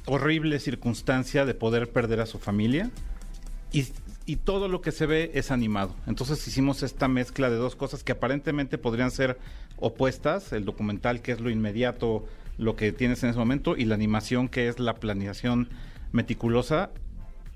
[0.06, 2.90] horrible circunstancia de poder perder a su familia.
[3.74, 3.88] Y,
[4.26, 5.96] y todo lo que se ve es animado.
[6.08, 9.38] Entonces hicimos esta mezcla de dos cosas que aparentemente podrían ser
[9.78, 12.26] opuestas, el documental que es lo inmediato,
[12.58, 15.70] lo que tienes en ese momento, y la animación que es la planeación
[16.12, 16.92] meticulosa,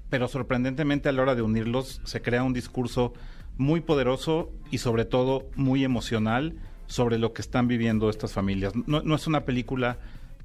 [0.10, 3.14] pero sorprendentemente a la hora de unirlos se crea un discurso
[3.58, 6.56] muy poderoso y sobre todo muy emocional
[6.88, 8.74] sobre lo que están viviendo estas familias.
[8.86, 9.98] No, no es una película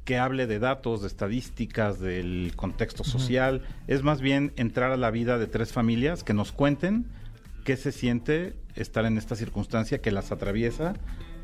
[0.04, 5.10] que hable de datos, de estadísticas, del contexto social, es más bien entrar a la
[5.10, 7.06] vida de tres familias que nos cuenten
[7.64, 10.94] qué se siente estar en esta circunstancia que las atraviesa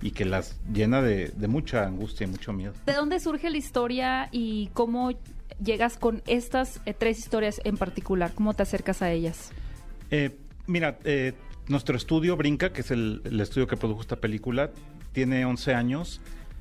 [0.00, 2.72] y que las llena de, de mucha angustia y mucho miedo.
[2.86, 5.12] ¿De dónde surge la historia y cómo
[5.62, 8.32] llegas con estas eh, tres historias en particular?
[8.34, 9.50] ¿Cómo te acercas a ellas?
[10.10, 11.34] Eh, mira, eh,
[11.68, 14.70] nuestro estudio Brinca, que es el, el estudio que produjo esta película,
[15.12, 16.20] tiene 11 años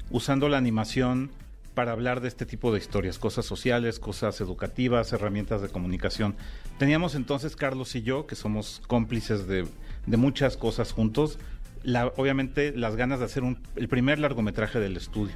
[0.10, 1.32] usando la animación
[1.74, 6.36] para hablar de este tipo de historias, cosas sociales, cosas educativas, herramientas de comunicación.
[6.80, 9.68] Teníamos entonces Carlos y yo, que somos cómplices de,
[10.06, 11.38] de muchas cosas juntos,
[11.84, 15.36] la- obviamente las ganas de hacer un- el primer largometraje del estudio.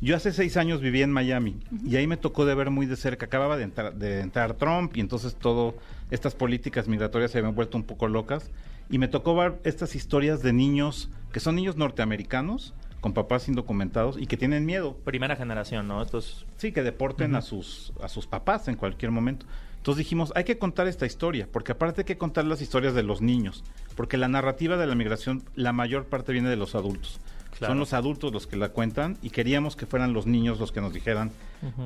[0.00, 2.96] Yo hace seis años vivía en Miami y ahí me tocó de ver muy de
[2.96, 3.26] cerca.
[3.26, 5.76] Acababa de entrar, de entrar Trump y entonces todo
[6.10, 8.50] estas políticas migratorias se habían vuelto un poco locas
[8.90, 14.16] y me tocó ver estas historias de niños que son niños norteamericanos con papás indocumentados
[14.18, 14.96] y que tienen miedo.
[15.04, 16.02] Primera generación, ¿no?
[16.02, 19.46] Estos Sí, que deporten a sus a sus papás en cualquier momento.
[19.86, 23.04] Entonces dijimos, hay que contar esta historia, porque aparte hay que contar las historias de
[23.04, 23.62] los niños,
[23.94, 27.20] porque la narrativa de la migración, la mayor parte viene de los adultos.
[27.56, 27.70] Claro.
[27.70, 30.80] Son los adultos los que la cuentan y queríamos que fueran los niños los que
[30.80, 31.30] nos dijeran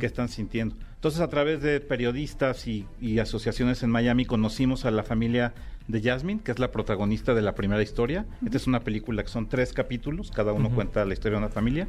[0.00, 0.74] qué están sintiendo.
[0.94, 5.52] Entonces, a través de periodistas y, y asociaciones en Miami, conocimos a la familia
[5.90, 8.26] de Jasmine, que es la protagonista de la primera historia.
[8.44, 11.53] Esta es una película que son tres capítulos, cada uno cuenta la historia de una
[11.53, 11.88] familia.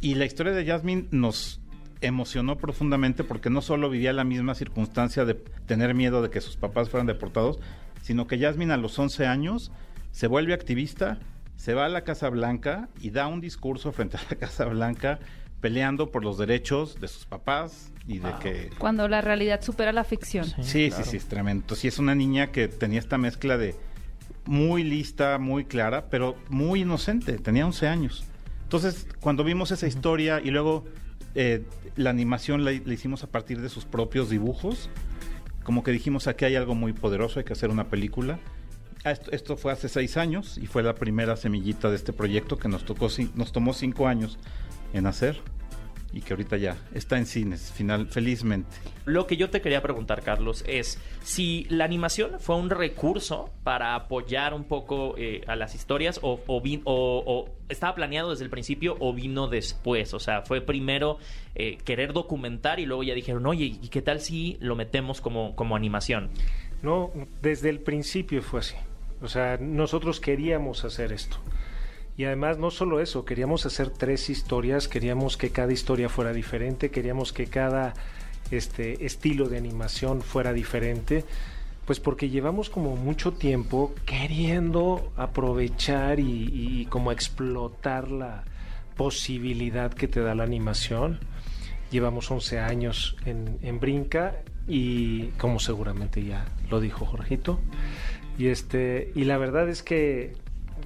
[0.00, 1.60] Y la historia de Jasmine nos
[2.00, 6.56] emocionó profundamente porque no solo vivía la misma circunstancia de tener miedo de que sus
[6.56, 7.58] papás fueran deportados,
[8.02, 9.70] sino que Jasmine a los 11 años
[10.10, 11.18] se vuelve activista,
[11.56, 15.18] se va a la Casa Blanca y da un discurso frente a la Casa Blanca
[15.60, 18.70] peleando por los derechos de sus papás y de que...
[18.76, 20.44] Cuando la realidad supera la ficción.
[20.62, 21.76] Sí, sí, sí, es tremendo.
[21.76, 23.76] Sí, es una niña que tenía esta mezcla de
[24.46, 28.24] muy lista, muy clara, pero muy inocente, tenía 11 años.
[28.64, 30.84] Entonces, cuando vimos esa historia y luego
[31.36, 34.90] eh, la animación la, la hicimos a partir de sus propios dibujos,
[35.62, 38.40] como que dijimos, aquí hay algo muy poderoso, hay que hacer una película.
[39.04, 42.58] Ah, Esto, esto fue hace seis años y fue la primera semillita de este proyecto
[42.58, 44.36] que nos, tocó, nos tomó cinco años
[44.92, 45.40] en hacer
[46.12, 48.76] y que ahorita ya está en cines, final, felizmente.
[49.04, 53.94] Lo que yo te quería preguntar, Carlos, es si la animación fue un recurso para
[53.94, 58.42] apoyar un poco eh, a las historias o, o, vi- o- o estaba planeado desde
[58.44, 60.12] el principio o vino después.
[60.14, 61.18] O sea, fue primero
[61.54, 65.54] eh, querer documentar y luego ya dijeron, oye, ¿y qué tal si lo metemos como,
[65.54, 66.30] como animación?
[66.82, 68.74] No, desde el principio fue así.
[69.22, 71.36] O sea, nosotros queríamos hacer esto.
[72.20, 76.90] Y además no solo eso, queríamos hacer tres historias, queríamos que cada historia fuera diferente,
[76.90, 77.94] queríamos que cada
[78.50, 81.24] este estilo de animación fuera diferente,
[81.86, 88.44] pues porque llevamos como mucho tiempo queriendo aprovechar y, como explotar la
[88.98, 91.20] posibilidad que te da la animación.
[91.90, 97.60] Llevamos 11 años en, en Brinca y como seguramente ya lo dijo Jorgito.
[98.36, 100.34] Y este y la verdad es que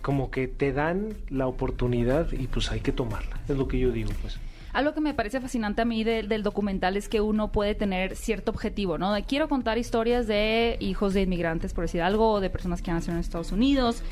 [0.05, 3.41] como que te dan la oportunidad y pues hay que tomarla.
[3.49, 4.39] Es lo que yo digo, pues.
[4.75, 8.15] Algo que me parece fascinante a mí de- del documental es que uno puede tener
[8.15, 9.15] cierto objetivo, ¿no?
[9.27, 12.99] Quiero contar historias de hijos de inmigrantes, por decir algo, o de personas que han
[12.99, 14.03] nacido en Estados Unidos,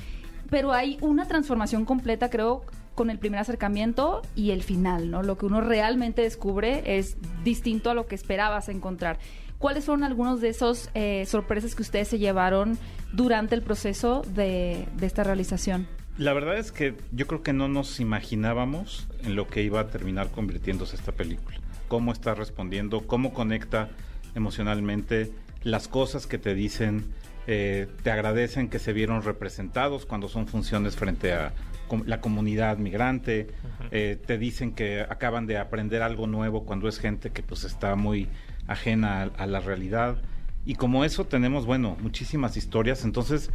[0.48, 2.62] pero hay una transformación completa, creo,
[2.94, 5.22] con el primer acercamiento y el final, ¿no?
[5.22, 9.18] Lo que uno realmente descubre es distinto a lo que esperabas encontrar.
[9.62, 12.76] ¿Cuáles fueron algunos de esos eh, sorpresas que ustedes se llevaron
[13.12, 15.86] durante el proceso de, de esta realización?
[16.18, 19.86] La verdad es que yo creo que no nos imaginábamos en lo que iba a
[19.86, 21.58] terminar convirtiéndose esta película.
[21.86, 23.88] Cómo está respondiendo, cómo conecta
[24.34, 25.30] emocionalmente,
[25.62, 27.04] las cosas que te dicen,
[27.46, 31.52] eh, te agradecen que se vieron representados cuando son funciones frente a
[31.86, 33.46] com- la comunidad migrante,
[33.92, 37.94] eh, te dicen que acaban de aprender algo nuevo cuando es gente que pues está
[37.94, 38.28] muy
[38.66, 40.18] ajena a, a la realidad.
[40.64, 43.50] Y como eso tenemos, bueno, muchísimas historias, entonces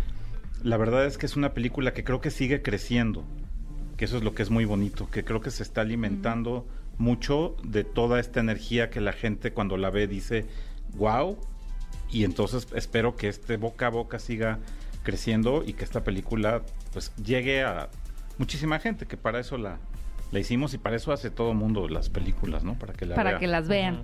[0.64, 3.24] la verdad es que es una película que creo que sigue creciendo,
[3.96, 6.68] que eso es lo que es muy bonito, que creo que se está alimentando
[6.98, 10.46] mucho de toda esta energía que la gente cuando la ve dice,
[10.96, 11.38] wow,
[12.10, 14.60] y entonces espero que este boca a boca siga
[15.04, 17.90] creciendo y que esta película pues llegue a
[18.38, 19.78] muchísima gente, que para eso la,
[20.32, 22.76] la hicimos y para eso hace todo el mundo las películas, ¿no?
[22.76, 23.40] Para que la Para vea.
[23.40, 24.04] que las vean.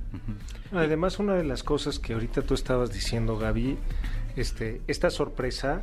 [0.72, 3.78] Además, una de las cosas que ahorita tú estabas diciendo, Gaby,
[4.36, 5.82] este, esta sorpresa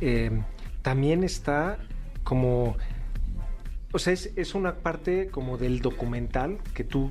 [0.00, 0.30] eh,
[0.82, 1.78] también está
[2.24, 2.76] como,
[3.92, 7.10] o sea, es, es una parte como del documental que tú,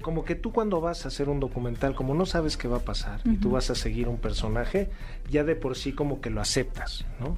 [0.00, 2.84] como que tú cuando vas a hacer un documental, como no sabes qué va a
[2.84, 4.90] pasar y tú vas a seguir un personaje,
[5.28, 7.36] ya de por sí como que lo aceptas, ¿no?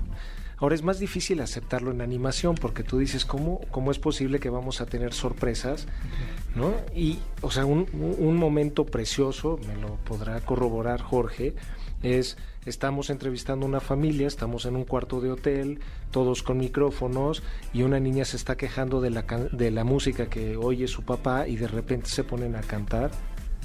[0.61, 4.51] Ahora es más difícil aceptarlo en animación porque tú dices, ¿cómo, cómo es posible que
[4.51, 5.87] vamos a tener sorpresas?
[6.55, 6.75] ¿no?
[6.94, 11.55] Y, o sea, un, un- momento precioso, me lo podrá corroborar Jorge,
[12.03, 17.42] es, estamos entrevistando una familia, estamos en un cuarto de hotel, todos con micrófonos,
[17.73, 21.46] y una niña se está quejando de la, de la música que oye su papá
[21.49, 23.11] y de repente se ponen a cantar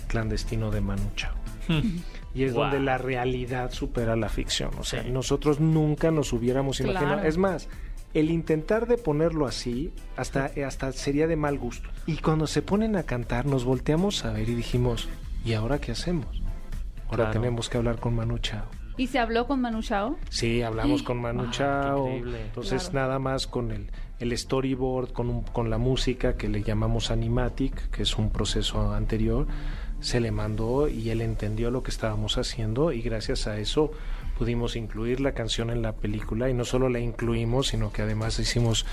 [0.07, 1.33] Clandestino de Manu Chao.
[2.35, 2.63] Y es Wow.
[2.63, 4.71] donde la realidad supera la ficción.
[4.77, 5.09] O sea, Sí.
[5.09, 7.13] nosotros nunca nos hubiéramos imaginado.
[7.15, 7.27] Claro.
[7.27, 7.69] Es más,
[8.13, 11.89] el intentar de ponerlo así hasta, hasta sería de mal gusto.
[12.05, 15.07] Y cuando se ponen a cantar, nos volteamos a ver y dijimos,
[15.43, 16.27] ¿y ahora qué hacemos?
[17.05, 17.31] Ahora Claro.
[17.31, 18.65] tenemos que hablar con Manu Chao.
[18.97, 20.17] ¿Y se habló con Manu Chao?
[20.29, 22.07] Sí, hablamos con Manu Ah, Chao.
[22.07, 23.07] Entonces, Claro.
[23.07, 27.89] nada más con el, el storyboard, con, un- con la música que le llamamos animatic,
[27.91, 29.47] que es un proceso anterior,
[29.99, 33.91] se le mandó y él entendió lo que estábamos haciendo y gracias a eso
[34.37, 38.37] pudimos incluir la canción en la película y no solo la incluimos, sino que además
[38.37, 38.85] hicimos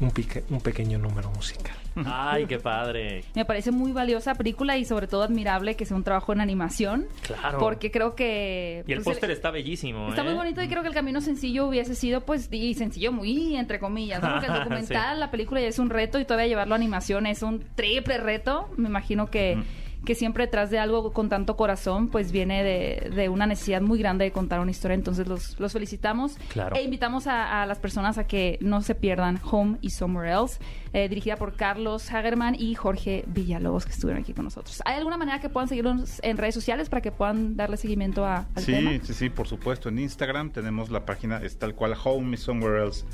[0.00, 1.76] un, pique- un pequeño número musical.
[2.04, 3.24] Ay, qué padre.
[3.36, 7.06] Me parece muy valiosa película y sobre todo admirable que sea un trabajo en animación.
[7.22, 7.58] Claro.
[7.58, 8.82] Porque creo que...
[8.88, 10.08] Y el pues, póster está bellísimo.
[10.08, 10.24] Está ¿eh?
[10.24, 13.78] muy bonito y creo que el camino sencillo hubiese sido, pues, y sencillo muy entre
[13.78, 14.32] comillas, ¿no?
[14.32, 17.42] porque el documental, la película ya es un reto y todavía llevarlo a animación es
[17.42, 18.68] un triple reto.
[18.76, 19.58] Me imagino que,
[20.04, 23.98] que siempre detrás de algo con tanto corazón, pues viene de, de una necesidad muy
[23.98, 24.94] grande de contar una historia.
[24.94, 26.76] Entonces los, los felicitamos Claro.
[26.76, 30.60] e invitamos a, a las personas a que no se pierdan Home y Somewhere Else,
[30.94, 34.80] eh, dirigida por Carlos Hagerman y Jorge Villalobos, que estuvieron aquí con nosotros.
[34.86, 38.46] ¿Hay alguna manera que puedan seguirnos en redes sociales para que puedan darle seguimiento a,
[38.54, 38.90] al Sí, tema?
[39.02, 39.88] sí, sí, por supuesto.
[39.90, 43.04] En Instagram tenemos la página, es tal cual Home y Somewhere Else,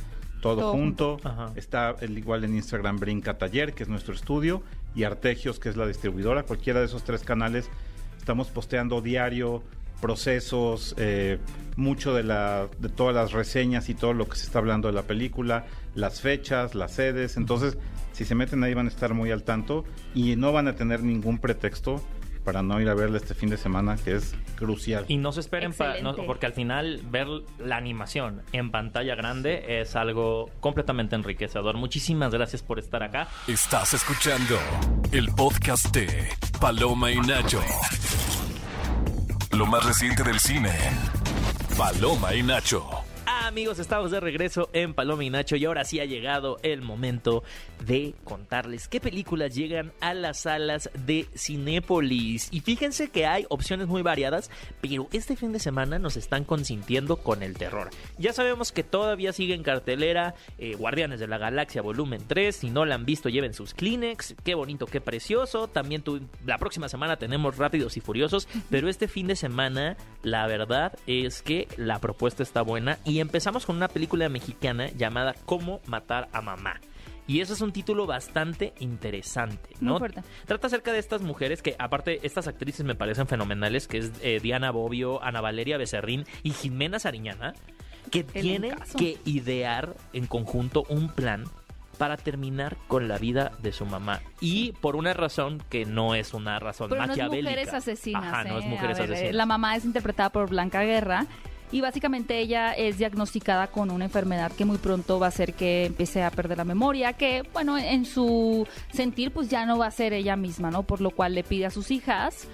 [0.40, 1.16] todo, Todo junto.
[1.24, 1.50] Ajá.
[1.56, 4.62] Está el, igual en Instagram Brinca Taller, que es nuestro estudio,
[4.94, 6.44] y Artegios, que es la distribuidora.
[6.44, 7.68] Cualquiera de esos tres canales
[8.16, 9.62] estamos posteando diario
[10.00, 11.38] procesos, eh,
[11.76, 14.94] mucho de, la, de todas las reseñas y todo lo que se está hablando de
[14.94, 17.38] la película, las fechas, las sedes.
[17.38, 17.78] Entonces,
[18.12, 21.02] si se meten ahí van a estar muy al tanto y no van a tener
[21.02, 22.02] ningún pretexto
[22.44, 25.04] para no ir a verla este fin de semana, que es crucial.
[25.08, 26.22] Y no se esperen, pa- no- Excelente.
[26.26, 27.26] porque al final ver
[27.58, 31.76] la animación en pantalla grande es algo completamente enriquecedor.
[31.76, 33.28] Muchísimas gracias por estar acá.
[33.48, 34.58] Estás escuchando
[35.12, 36.28] el podcast de
[36.60, 37.60] Paloma y Nacho.
[39.52, 40.70] Lo más reciente del cine.
[41.78, 43.03] Paloma y Nacho.
[43.46, 47.44] Amigos, estamos de regreso en Paloma y Nacho y ahora sí ha llegado el momento
[47.86, 52.48] de contarles qué películas llegan a las salas de Cinépolis.
[52.52, 57.18] Y fíjense que hay opciones muy variadas, pero este fin de semana nos están consintiendo
[57.18, 57.90] con el terror.
[58.16, 62.56] Ya sabemos que todavía sigue en cartelera eh, Guardianes de la Galaxia Volumen 3.
[62.56, 64.36] Si no la han visto, lleven sus Kleenex.
[64.42, 65.68] Qué bonito, qué precioso.
[65.68, 70.46] También tu- la próxima semana tenemos Rápidos y Furiosos, pero este fin de semana la
[70.46, 75.80] verdad es que la propuesta está buena y empezamos con una película mexicana llamada Cómo
[75.86, 76.80] matar a mamá.
[77.26, 79.98] Y eso es un título bastante interesante, ¿no?
[79.98, 80.22] Fuerte.
[80.46, 84.40] Trata acerca de estas mujeres que, aparte, estas actrices me parecen fenomenales, que es eh,
[84.42, 87.54] Diana Bobbio, Ana Valeria Becerrín y Jimena Sariñana,
[88.10, 91.44] que tienen que idear en conjunto un plan
[91.94, 94.20] para terminar con la vida de su mamá.
[94.40, 97.50] Y por una razón que no es una razón Pero no es maquiavélica.
[97.50, 98.24] mujeres asesinas.
[98.24, 98.68] Ajá, no es ¿eh?
[98.68, 99.34] mujeres ver, eh, asesinas.
[99.34, 101.26] La mamá es interpretada por Blanca Guerra.
[101.74, 105.86] Y básicamente ella es diagnosticada con una enfermedad que muy pronto va a hacer que
[105.86, 109.90] empiece a perder la memoria, que bueno, en su sentir pues ya no va a
[109.90, 110.84] ser ella misma, ¿no?
[110.84, 112.46] Por lo cual le pide a sus hijas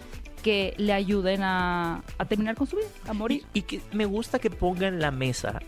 [0.43, 3.45] que le ayuden a, terminar con su vida, a morir.
[3.53, 5.61] Y, y que me gusta que ponga en la mesa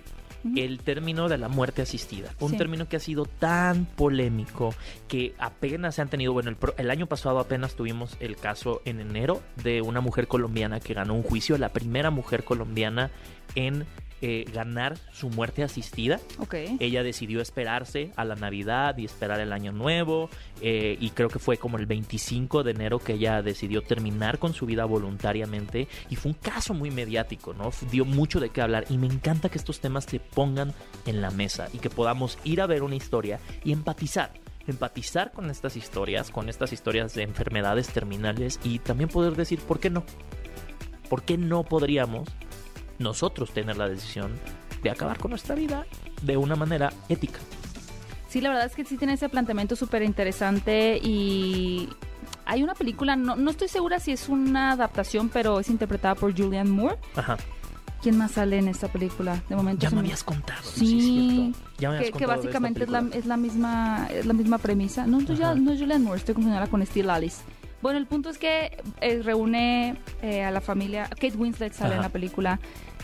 [0.56, 2.30] El término de la muerte asistida.
[2.40, 2.56] Un Sí.
[2.56, 4.74] término que ha sido tan polémico
[5.08, 9.00] que apenas se han tenido, bueno, el, el año pasado apenas tuvimos el caso en
[9.00, 13.10] enero de una mujer colombiana que ganó un juicio, la primera mujer colombiana
[13.54, 13.86] en
[14.24, 16.20] eh, ganar su muerte asistida.
[16.38, 16.54] Ok.
[16.78, 20.30] Ella decidió esperarse a la Navidad y esperar el Año Nuevo
[20.60, 24.54] eh, y creo que fue como el 25 de enero que ella decidió terminar con
[24.54, 27.72] su vida voluntariamente y fue un caso muy mediático, ¿no?
[27.90, 30.72] Dio mucho de qué hablar y me encanta que estos temas se pongan
[31.04, 34.30] en la mesa y que podamos ir a ver una historia y empatizar.
[34.68, 39.80] Empatizar con estas historias, con estas historias de enfermedades terminales y también poder decir, ¿por
[39.80, 40.04] qué no?
[41.08, 42.28] ¿Por qué no podríamos
[42.98, 44.32] nosotros tener la decisión
[44.82, 45.86] de acabar con nuestra vida
[46.22, 47.38] de una manera ética?
[48.28, 51.88] Sí, la verdad es que sí tiene ese planteamiento súper interesante y
[52.46, 56.36] hay una película, no, no estoy segura si es una adaptación, pero es interpretada por
[56.36, 56.96] Julianne Moore.
[57.14, 57.36] Ajá.
[58.02, 59.40] ¿Quién más sale en esta película?
[59.48, 60.60] De momento Ya me habías contado.
[60.64, 61.78] Sí, es.
[61.78, 63.18] Ya me habías que, contado básicamente es la, película.
[63.20, 65.06] es la misma es la misma premisa.
[65.06, 67.42] No, no, ya- no es Julianne Moore, estoy confundiendo con Steve Alice.
[67.82, 71.08] Bueno, el punto es que eh, reúne eh, a la familia.
[71.08, 72.60] Kate Winslet sale en la película.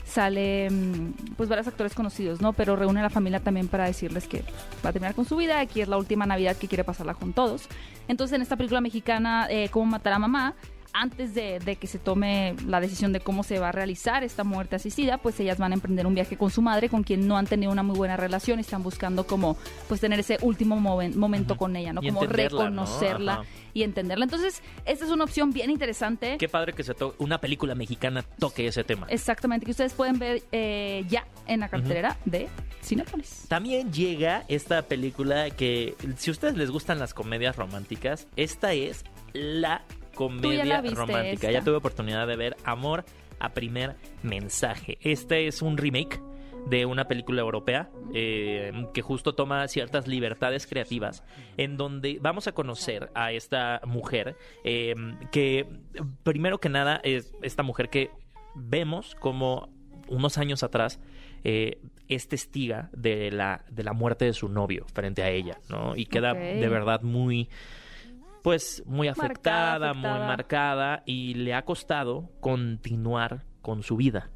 [0.07, 2.55] Sale, mm, pues, varios actores conocidos, ¿no?
[2.55, 4.43] Pero reúne a la familia también para decirles que
[4.85, 5.59] va a terminar con su vida.
[5.61, 7.69] Aquí es la última Navidad que quiere pasarla con todos.
[8.07, 10.55] Entonces, en esta película mexicana, eh, Cómo matar a mamá,
[10.92, 14.44] antes de, de que se tome la decisión de cómo se va a realizar esta
[14.44, 17.37] muerte asistida, pues ellas van a emprender un viaje con su madre, con quien no
[17.37, 19.57] han tenido una muy buena relación, y están buscando como
[19.88, 22.01] pues tener ese último momen- momento con ella, ¿no?
[22.03, 23.44] Y Como reconocerla Ajá.
[23.74, 24.24] y entenderla.
[24.24, 26.37] Entonces, esta es una opción bien interesante.
[26.38, 29.07] Qué padre que se una película mexicana toque ese tema.
[29.09, 32.48] Exactamente, que ustedes pueden ver eh, ya en la cartelera de
[32.83, 33.44] Cinepolis.
[33.48, 39.05] También llega esta película que, si a ustedes les gustan las comedias románticas, esta es
[39.33, 39.83] la
[40.18, 41.46] comedia romántica.
[41.46, 41.50] esta.
[41.52, 43.04] Ya tuve oportunidad de ver Amor
[43.38, 44.98] a primer mensaje.
[45.00, 46.20] Este es un remake
[46.66, 51.22] de una película europea eh, que justo toma ciertas libertades creativas
[51.57, 54.94] en donde vamos a conocer a esta mujer eh,
[55.31, 55.66] que
[56.24, 58.11] primero que nada es esta mujer que
[58.57, 59.70] vemos como
[60.09, 61.00] unos años atrás
[61.44, 61.78] eh,
[62.09, 65.94] es testiga de la, de la muerte de su novio frente a ella, ¿no?
[65.94, 67.48] Y queda de verdad muy,
[68.42, 74.30] pues, muy Marcada, afectada, muy marcada y le ha costado continuar con su vida.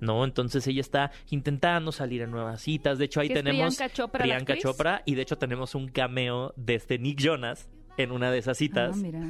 [0.00, 0.24] ¿No?
[0.24, 2.98] Entonces ella está intentando salir en nuevas citas.
[2.98, 3.76] De hecho, ahí tenemos
[4.12, 4.56] Priyanka.
[4.56, 7.68] Chopra y de hecho tenemos un cameo de este Nick Jonas
[7.98, 8.96] en una de esas citas.
[8.96, 9.20] Ah, mira.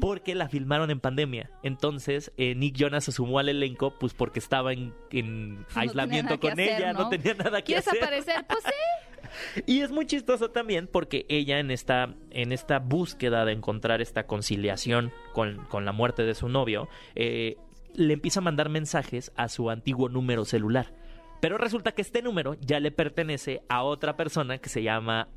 [0.00, 1.50] Porque la filmaron en pandemia.
[1.62, 6.38] Entonces, eh, Nick Jonas se sumó al elenco, pues porque estaba en, en no aislamiento
[6.38, 7.04] con hacer, ella, ¿no?
[7.04, 7.08] ¿no?
[7.08, 8.02] tenía nada que ¿Quieres hacer.
[8.02, 8.44] aparecer?
[8.46, 8.70] Pues sí.
[9.66, 14.26] Y es muy chistoso también porque ella en esta, en esta búsqueda de encontrar esta
[14.26, 17.56] conciliación con, con la muerte de su novio, eh,
[17.94, 20.94] le empieza a mandar mensajes a su antiguo número celular.
[21.40, 25.28] Pero resulta que este número ya le pertenece a otra persona que se llama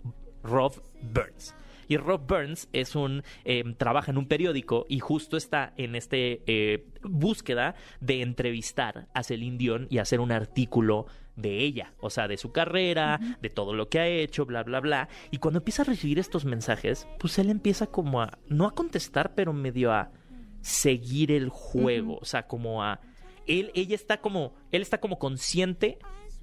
[0.44, 1.54] Rob Burns.
[1.92, 6.42] Y Rob Burns es un eh, trabaja en un periódico y justo está en este
[6.48, 12.30] eh, búsqueda de entrevistar a Celine Dion y hacer un artículo de ella, o sea,
[12.30, 15.10] de su carrera, de todo lo que ha hecho, bla, bla, bla.
[15.32, 19.36] Y cuando empieza a recibir estos mensajes, pues él empieza como a, no a contestar,
[19.36, 20.14] pero medio a
[20.62, 23.02] seguir el juego, o sea, como a...
[23.48, 26.00] Él, ella está como, él está como consciente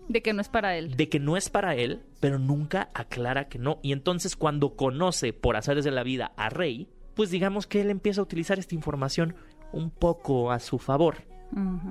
[0.08, 0.96] De que no es para él.
[0.96, 3.78] de que no es para él, pero nunca aclara que no.
[3.82, 7.90] Y entonces cuando conoce por azares de la vida a Rey, pues digamos que él
[7.90, 9.34] empieza a utilizar esta información
[9.72, 11.16] un poco a su favor.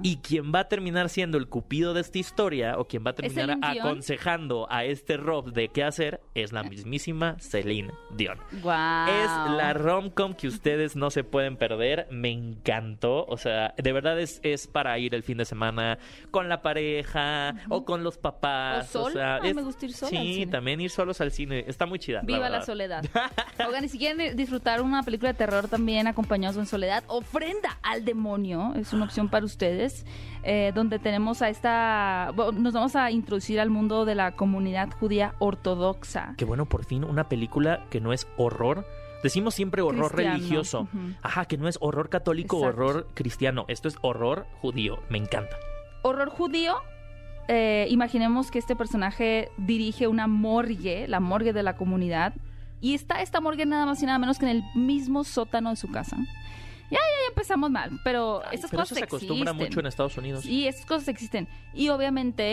[0.04, 3.16] Y quien va a terminar siendo el cupido de esta historia, o quien va a
[3.16, 8.38] terminar aconsejando a este Rob de qué hacer, es la mismísima Celine Dion.
[8.62, 9.10] Guau.
[9.10, 12.08] Es la rom-com que ustedes no se pueden perder.
[12.12, 13.26] Me encantó.
[13.26, 15.98] O sea, de verdad es, es para ir el fin de semana
[16.32, 18.96] con la pareja o con los papás.
[18.96, 19.16] O solo.
[19.16, 21.66] sea, Ay, es- me gusta ir sola Sí, también ir solos al cine.
[21.68, 22.22] Está muy chida.
[22.24, 23.04] Viva la, soledad.
[23.68, 28.06] Oigan, y si quieren disfrutar una película de terror también acompañados en soledad, Ofrenda al
[28.06, 30.06] Demonio es una opción para ustedes,
[30.44, 32.32] eh, donde tenemos a esta...
[32.36, 36.36] bueno, nos vamos a introducir al mundo de la comunidad judía ortodoxa.
[36.38, 38.86] Qué bueno, por fin, una película que no es horror.
[39.24, 40.88] Decimos siempre horror Cristiano, religioso.
[41.24, 42.82] Ajá, que no es horror católico o Exacto.
[42.86, 43.66] horror cristiano.
[43.68, 45.00] Esto es horror judío.
[45.10, 45.56] Me encanta.
[46.04, 46.76] Horror judío.
[47.48, 52.34] eh, imaginemos que este personaje dirige una morgue, la morgue de la comunidad,
[52.80, 55.78] y está esta morgue nada más y nada menos que en el mismo sótano de
[55.78, 56.18] su casa.
[56.90, 59.68] Ya, ya, ya empezamos mal, pero Ay, estas pero cosas eso se acostumbra existen.
[59.68, 60.46] mucho en Estados Unidos.
[60.46, 61.48] Y estas cosas existen.
[61.74, 62.44] Y obviamente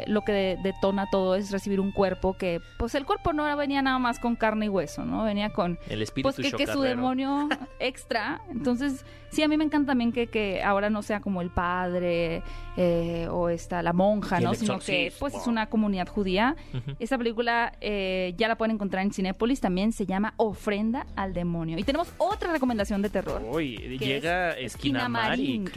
[0.00, 3.56] eh, lo que de- detona todo es recibir un cuerpo que, pues el cuerpo no
[3.56, 5.22] venía nada más con carne y hueso, ¿no?
[5.24, 7.48] Venía con, El espíritu pues que, que su demonio
[7.78, 8.40] extra.
[8.50, 12.42] Entonces, sí, a mí me encanta también que, que ahora no sea como el padre
[12.76, 14.54] eh, o esta, la monja, ¿no?
[14.54, 16.54] Sino que pues es una comunidad judía.
[16.72, 16.96] Ujú.
[17.00, 21.78] Esta película eh, ya la pueden encontrar en Cinépolis, también se llama Ofrenda al Demonio.
[21.78, 23.42] Y tenemos otra recomendación de terror.
[23.44, 25.70] Uy, llega es Esquinamaring.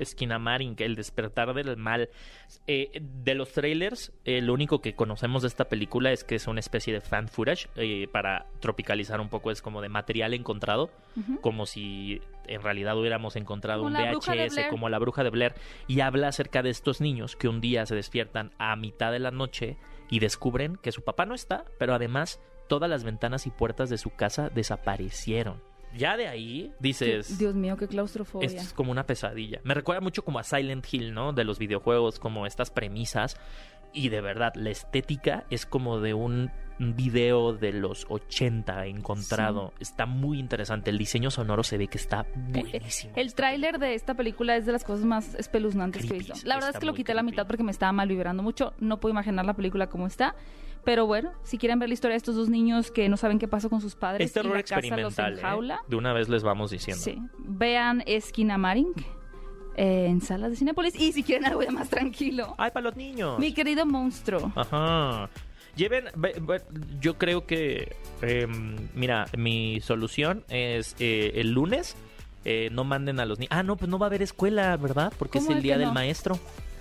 [0.00, 2.08] Esquinamaring, el despertar del mal.
[2.66, 6.46] Eh, de los trailers, eh, lo único que conocemos de esta película es que es
[6.46, 7.68] una especie de fan footage.
[7.76, 10.90] eh, para tropicalizar un poco, es como de material encontrado.
[11.40, 15.54] Como si en realidad hubiéramos encontrado Como un VHS, como la bruja de Blair.
[15.86, 19.30] Y habla acerca de estos niños que un día se despiertan a mitad de la
[19.30, 19.76] noche
[20.10, 23.98] y descubren que su papá no está, pero además todas las ventanas y puertas de
[23.98, 25.62] su casa desaparecieron.
[25.94, 27.38] Ya de ahí dices.
[27.38, 28.46] Dios mío, qué claustrofobia.
[28.46, 29.60] Esto es como una pesadilla.
[29.64, 31.32] Me recuerda mucho como a Silent Hill, ¿no?
[31.32, 33.36] De los videojuegos, como estas premisas.
[33.92, 39.72] Y de verdad, la estética es como de un video de los 80 encontrado.
[39.80, 40.90] Está muy interesante.
[40.90, 43.14] El diseño sonoro se ve que está buenísimo.
[43.16, 46.34] El tráiler de esta película es de las cosas más espeluznantes que he visto.
[46.44, 48.74] La verdad es que lo quité la mitad porque me estaba mal vibrando mucho.
[48.80, 50.34] No puedo imaginar la película como está.
[50.86, 53.46] Pero bueno, si quieren ver la historia de estos dos niños que no saben qué
[53.48, 55.32] pasó con sus padres es terror y la casa los experimental.
[55.34, 55.36] ¿eh?
[55.40, 57.02] enjaula, De una vez les vamos diciendo.
[57.02, 57.18] sí.
[57.38, 58.94] vean Esquina Maring
[59.76, 60.94] eh, en salas de Cinépolis.
[60.98, 63.38] Y si quieren algo ya más tranquilo, ¡Ay, para los niños!
[63.38, 64.50] mi querido monstruo.
[64.54, 65.28] Ajá.
[65.74, 66.62] Lleven, ve- ve-
[67.00, 68.46] yo creo que, eh,
[68.94, 71.96] mira, mi solución es eh, el lunes,
[72.46, 73.50] eh, no manden a los niños.
[73.52, 75.12] Ah, no, pues no va a haber escuela, ¿verdad?
[75.18, 75.94] Porque es ¿Cómo el día del no?
[75.94, 76.38] maestro.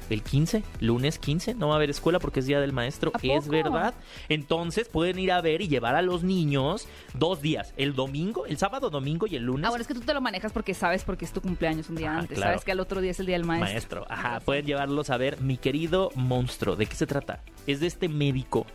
[0.10, 3.12] El 15, lunes 15, no va a haber escuela porque es día del maestro.
[3.14, 3.94] ¿A Es verdad.
[4.30, 7.74] Entonces pueden ir a ver y llevar a los niños dos días.
[7.78, 9.66] El domingo, el sábado, domingo y el lunes.
[9.66, 11.96] Ah, bueno, es que tú te lo manejas porque sabes porque es tu cumpleaños un
[11.96, 12.36] día Ah, antes.
[12.38, 12.52] claro.
[12.54, 14.02] Sabes que al otro día es el día del maestro.
[14.02, 14.06] maestro.
[14.10, 16.76] Ajá, pueden llevarlos a ver Mi querido monstruo.
[16.76, 17.42] ¿De qué se trata?
[17.68, 18.66] Es de este médico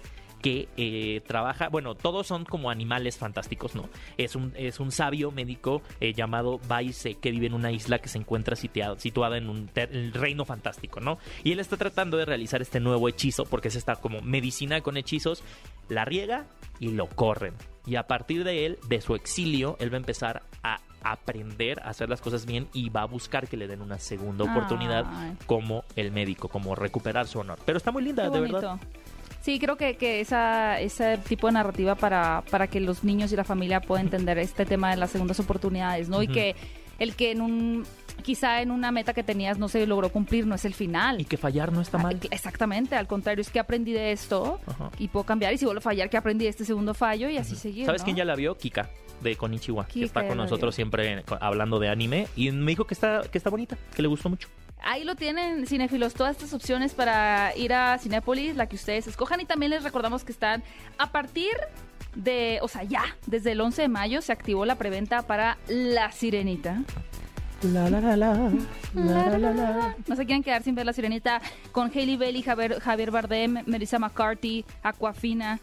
[0.42, 3.88] que eh, trabaja, bueno, todos son como animales fantásticos, ¿no?
[4.16, 8.08] Es un, es un sabio médico eh, llamado Baise que vive en una isla que
[8.08, 11.18] se encuentra sitiada, situada en un ter- el reino fantástico, ¿no?
[11.44, 14.96] Y él está tratando de realizar este nuevo hechizo porque es esta como medicina con
[14.96, 15.42] hechizos,
[15.88, 16.46] la riega
[16.78, 17.54] y lo corren.
[17.86, 21.88] Y a partir de él, de su exilio, él va a empezar a aprender a
[21.88, 25.34] hacer las cosas bien y va a buscar que le den una segunda oportunidad Ay.
[25.46, 27.58] como el médico, como recuperar su honor.
[27.64, 28.56] Pero está muy linda, Qué de bonito.
[28.60, 28.80] verdad.
[29.40, 33.36] Sí, creo que, que esa, ese tipo de narrativa para, para que los niños y
[33.36, 36.22] la familia puedan entender este tema de las segundas oportunidades, ¿no?
[36.22, 36.54] Y que
[36.98, 37.86] el que en un
[38.22, 41.22] quizá en una meta que tenías no se logró cumplir, no es el final.
[41.22, 42.20] Y que fallar no está mal.
[42.22, 44.90] Ah, Exactamente, al contrario, es que aprendí de esto Ajá.
[44.98, 45.54] y puedo cambiar.
[45.54, 47.86] Y si vuelvo a fallar, que aprendí de este segundo fallo y así seguir.
[47.86, 48.04] ¿Sabes ¿no?
[48.04, 48.58] quién ya la vio?
[48.58, 48.90] Kika,
[49.22, 52.26] de Konichiwa, que está con nosotros siempre co- hablando de anime.
[52.36, 54.48] Y me dijo que está, que está bonita, que le gustó mucho.
[54.82, 59.40] Ahí lo tienen, cinéfilos, todas estas opciones para ir a Cinépolis, la que ustedes escojan.
[59.40, 60.62] Y también les recordamos que están
[60.98, 61.52] a partir
[62.14, 66.10] de, o sea, ya, desde el 11 de mayo se activó la preventa para La
[66.12, 66.82] Sirenita.
[67.62, 68.50] La, la, la, la,
[68.94, 69.96] la, la, la.
[70.06, 73.98] No se quieren quedar sin ver La Sirenita con Hailey Bailey, Javier, Javier Bardem, Melissa
[73.98, 75.60] McCarthy, Aquafina,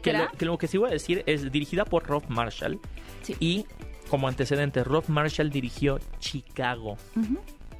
[0.00, 2.80] Que lo, que lo que sí voy a decir es dirigida por Rob Marshall.
[3.20, 3.36] Sí.
[3.38, 3.66] Y
[4.08, 6.96] como antecedente, Rob Marshall dirigió Chicago.
[7.14, 7.38] Ujú.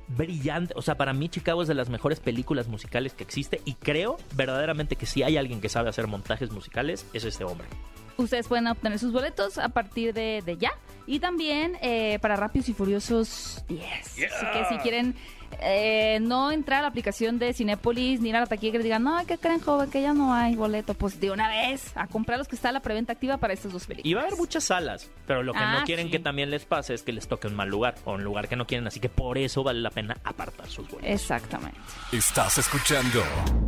[0.09, 0.75] Brillante.
[0.77, 3.61] O sea, para mí Chicago es de las mejores películas musicales que existe.
[3.65, 7.67] Y creo verdaderamente que si hay alguien que sabe hacer montajes musicales, es este hombre.
[8.19, 10.73] Ustedes pueden obtener sus boletos a partir de, de ya.
[11.07, 13.83] Y también eh, para Rápidos y Furiosos 10.
[14.03, 14.21] Así
[14.53, 15.15] que si quieren
[15.61, 18.85] eh, no entrar a la aplicación de Cinépolis ni ir a la taquilla que les
[18.85, 19.89] digan, no, ¿qué creen, joven?
[19.89, 20.95] Que ya no hay boleto.
[20.95, 23.87] Pues de una vez a comprar los que está la preventa activa para estas dos
[23.87, 24.11] películas.
[24.11, 26.11] Y va a haber muchas salas, pero lo que Ah, no quieren sí.
[26.13, 28.57] que también les pase es que les toque un mal lugar o un lugar que
[28.57, 31.09] no quieren, así que por eso vale la pena apartar sus boletos.
[31.23, 31.79] Exactamente.
[32.11, 33.23] Estás escuchando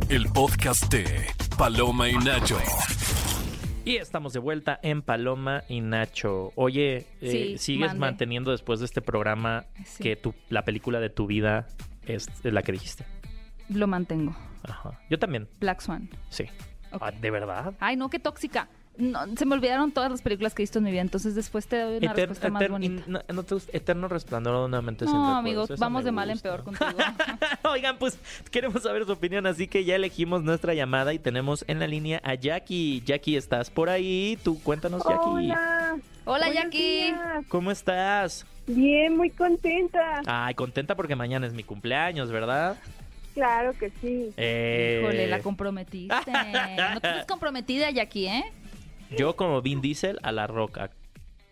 [0.09, 1.25] el podcast de
[1.57, 2.57] Paloma y Nacho.
[3.89, 6.51] Y estamos de vuelta en Paloma y Nacho.
[6.55, 7.99] Oye, eh, ¿sigues mande.
[7.99, 10.03] manteniendo después de este programa Sí.
[10.03, 11.65] que tu, la película de tu vida
[12.03, 13.07] es la que dijiste?
[13.67, 14.35] Lo mantengo.
[14.61, 14.99] Ajá.
[15.09, 16.07] Yo también, Black Swan.
[16.29, 16.45] sí.
[16.91, 17.73] Ah, ¿De verdad?
[17.79, 18.67] Ay, no, qué tóxica.
[18.99, 21.65] No, se me olvidaron todas las películas que he visto en mi vida, entonces después
[21.67, 23.03] te doy una Eter- respuesta más eter- bonita.
[23.07, 23.71] no, ¿no te gusta?
[23.75, 26.91] Eterno resplandor de una mente sin No, amigos, vamos de mal en peor contigo.
[27.63, 28.19] Oigan, pues
[28.51, 32.21] queremos saber su opinión, así que ya elegimos nuestra llamada y tenemos en la línea
[32.23, 33.01] a Jackie.
[33.05, 34.37] Jackie, ¿estás por ahí?
[34.43, 35.29] Tú cuéntanos, Jackie.
[35.29, 35.97] Hola.
[36.25, 36.77] Hola, Buenos Jackie.
[37.05, 37.45] días.
[37.47, 38.45] ¿Cómo estás?
[38.67, 40.21] Bien, muy contenta.
[40.27, 42.77] Ay, contenta porque mañana es mi cumpleaños, ¿verdad?
[43.33, 44.33] Claro que sí.
[44.37, 46.13] Eh, Híjole, la comprometiste.
[46.31, 48.43] No te estás comprometida, Jackie, ¿eh?
[49.17, 50.91] Yo como Vin Diesel a la roca.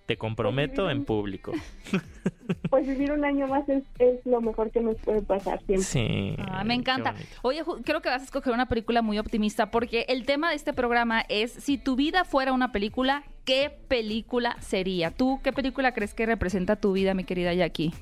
[0.05, 1.51] Te comprometo en público.
[2.69, 5.83] Pues vivir un año más es, es lo mejor que nos puede pasar siempre.
[5.83, 6.35] Sí.
[6.37, 7.13] Ah, me encanta.
[7.41, 10.71] Oye, creo que vas a escoger una película muy optimista porque el tema de este
[10.71, 15.11] programa es si tu vida fuera una película, ¿qué película sería?
[15.11, 17.93] ¿Tú qué película crees que representa tu vida, mi querida Jackie?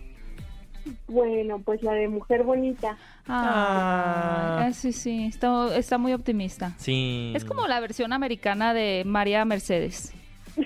[1.07, 2.97] Bueno, pues la de Mujer Bonita.
[3.27, 4.65] Ah.
[4.67, 6.73] Ah, sí, sí, está, está muy optimista.
[6.77, 7.31] Sí.
[7.35, 10.13] Es como la versión americana de María Mercedes.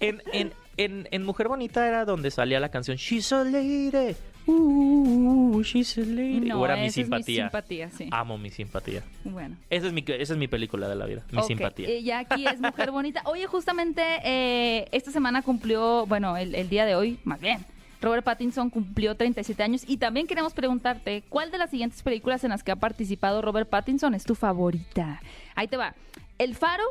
[0.00, 4.14] En, en, en, en Mujer Bonita era donde salía la canción She's a lady.
[4.46, 6.40] Uh, she's a lady.
[6.48, 7.44] No, o era mi esa es simpatía.
[7.44, 8.08] simpatía, sí.
[8.12, 9.02] Amo mi simpatía.
[9.24, 9.56] Bueno.
[9.70, 11.24] Esa es mi, esa es mi película de la vida.
[11.32, 11.88] Mi simpatía.
[11.88, 13.22] eh, Jackie es mujer bonita.
[13.26, 17.58] Oye, justamente eh, esta semana cumplió, bueno, el, el día de hoy, más bien,
[18.00, 22.50] Robert Pattinson cumplió 37 años y también queremos preguntarte, ¿cuál de las siguientes películas en
[22.50, 25.20] las que ha participado Robert Pattinson es tu favorita?
[25.54, 25.94] Ahí te va.
[26.38, 26.84] El Faro,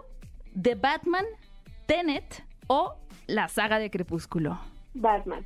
[0.62, 1.26] The Batman,
[1.86, 2.95] Tenet o
[3.28, 4.60] la saga de Crepúsculo.
[4.93, 5.45] Batman.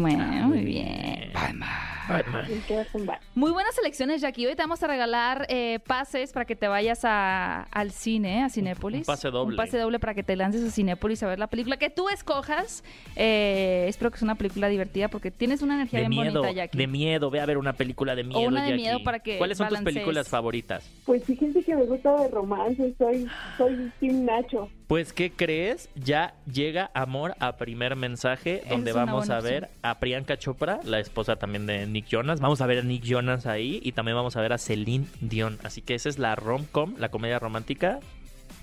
[0.00, 1.30] Bueno, Ah, muy bien.
[1.34, 1.68] Batman.
[2.08, 3.18] Batman.
[3.34, 4.46] Muy buenas selecciones, Jackie.
[4.46, 8.48] Hoy te vamos a regalar eh, pases para que te vayas a- al cine, a
[8.48, 9.00] Cinépolis.
[9.00, 9.52] Un pase doble.
[9.52, 12.08] Un pase doble para que te lances a Cinépolis a ver la película que tú
[12.08, 12.82] escojas.
[13.16, 16.54] Eh, espero que sea una película divertida porque tienes una energía De bien miedo, bonita,
[16.54, 16.78] Jackie.
[16.78, 18.40] de miedo, ve a ver una película de miedo.
[18.40, 18.82] una de Jackie.
[18.82, 20.88] miedo para que ¿Cuáles son tus películas favoritas?
[21.04, 22.94] Pues fíjense que me gusta de romance.
[22.98, 23.26] Soy,
[23.58, 24.68] soy Team Nacho.
[24.88, 25.88] Pues, ¿qué crees?
[25.94, 31.00] Ya llega Amor a primer mensaje, donde Es vamos a ver a Priyanka Chopra, la
[31.00, 32.40] esposa también de Nick Jonas.
[32.40, 35.58] Vamos a ver a Nick Jonas ahí y también vamos a ver a Celine Dion.
[35.64, 38.00] Así que esa es la rom-com, la comedia romántica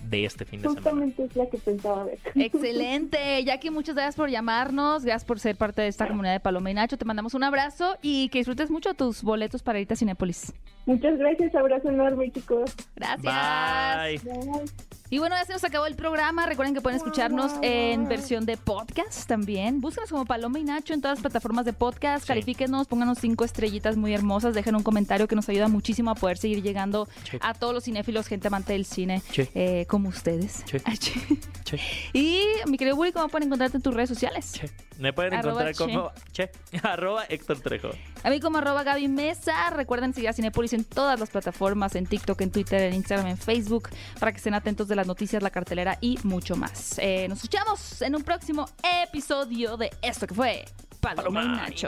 [0.03, 0.82] de este fin de semana.
[0.82, 2.20] Justamente es la que pensaba ver.
[2.36, 3.43] Excelente.
[3.43, 5.03] Jackie, muchas gracias por llamarnos.
[5.03, 6.97] Gracias por ser parte de esta comunidad de Paloma y Nacho.
[6.97, 10.53] Te mandamos un abrazo y que disfrutes mucho tus boletos para irte a Cinépolis.
[10.86, 11.53] Muchas gracias.
[11.53, 12.74] Abrazo enorme, chicos.
[12.95, 13.24] Gracias.
[13.24, 14.34] Bye.
[14.34, 14.99] Bye.
[15.12, 16.45] Y bueno, ya se nos acabó el programa.
[16.45, 19.82] Recuerden que pueden escucharnos en versión de podcast también.
[19.82, 22.26] Búsquenos como Paloma y Nacho en todas las plataformas de podcast.
[22.26, 22.28] Sí.
[22.28, 24.53] Califíquenos, pónganos cinco estrellitas muy hermosas.
[24.53, 27.38] Dejen un comentario que nos ayuda muchísimo a poder seguir llegando Sí.
[27.41, 29.49] a todos los cinéfilos, gente amante del cine, Sí.
[29.55, 30.64] eh, como ustedes.
[32.14, 34.60] Y mi querido Willy, ¿cómo pueden encontrarte en tus redes sociales?
[35.00, 36.52] Me pueden Arroba encontrar como che,
[36.84, 37.89] arroba Héctor Trejo.
[38.22, 39.70] A mí como arroba Gaby Mesa.
[39.70, 43.38] Recuerden seguir a Cinepolis en todas las plataformas, en TikTok, en Twitter, en Instagram, en
[43.38, 43.89] Facebook,
[44.20, 47.00] para que estén atentos de las noticias, la cartelera y mucho más.
[47.00, 48.70] Eh, nos escuchamos en un próximo
[49.04, 50.66] episodio de esto que fue
[51.00, 51.88] Paloma, y Nacho.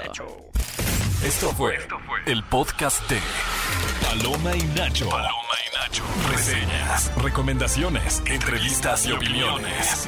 [1.26, 1.78] Esto fue
[2.26, 3.20] el podcast de
[4.02, 5.10] Paloma y Nacho.
[5.10, 6.04] Paloma y Nacho.
[6.32, 10.08] Reseñas, recomendaciones, entrevistas y opiniones.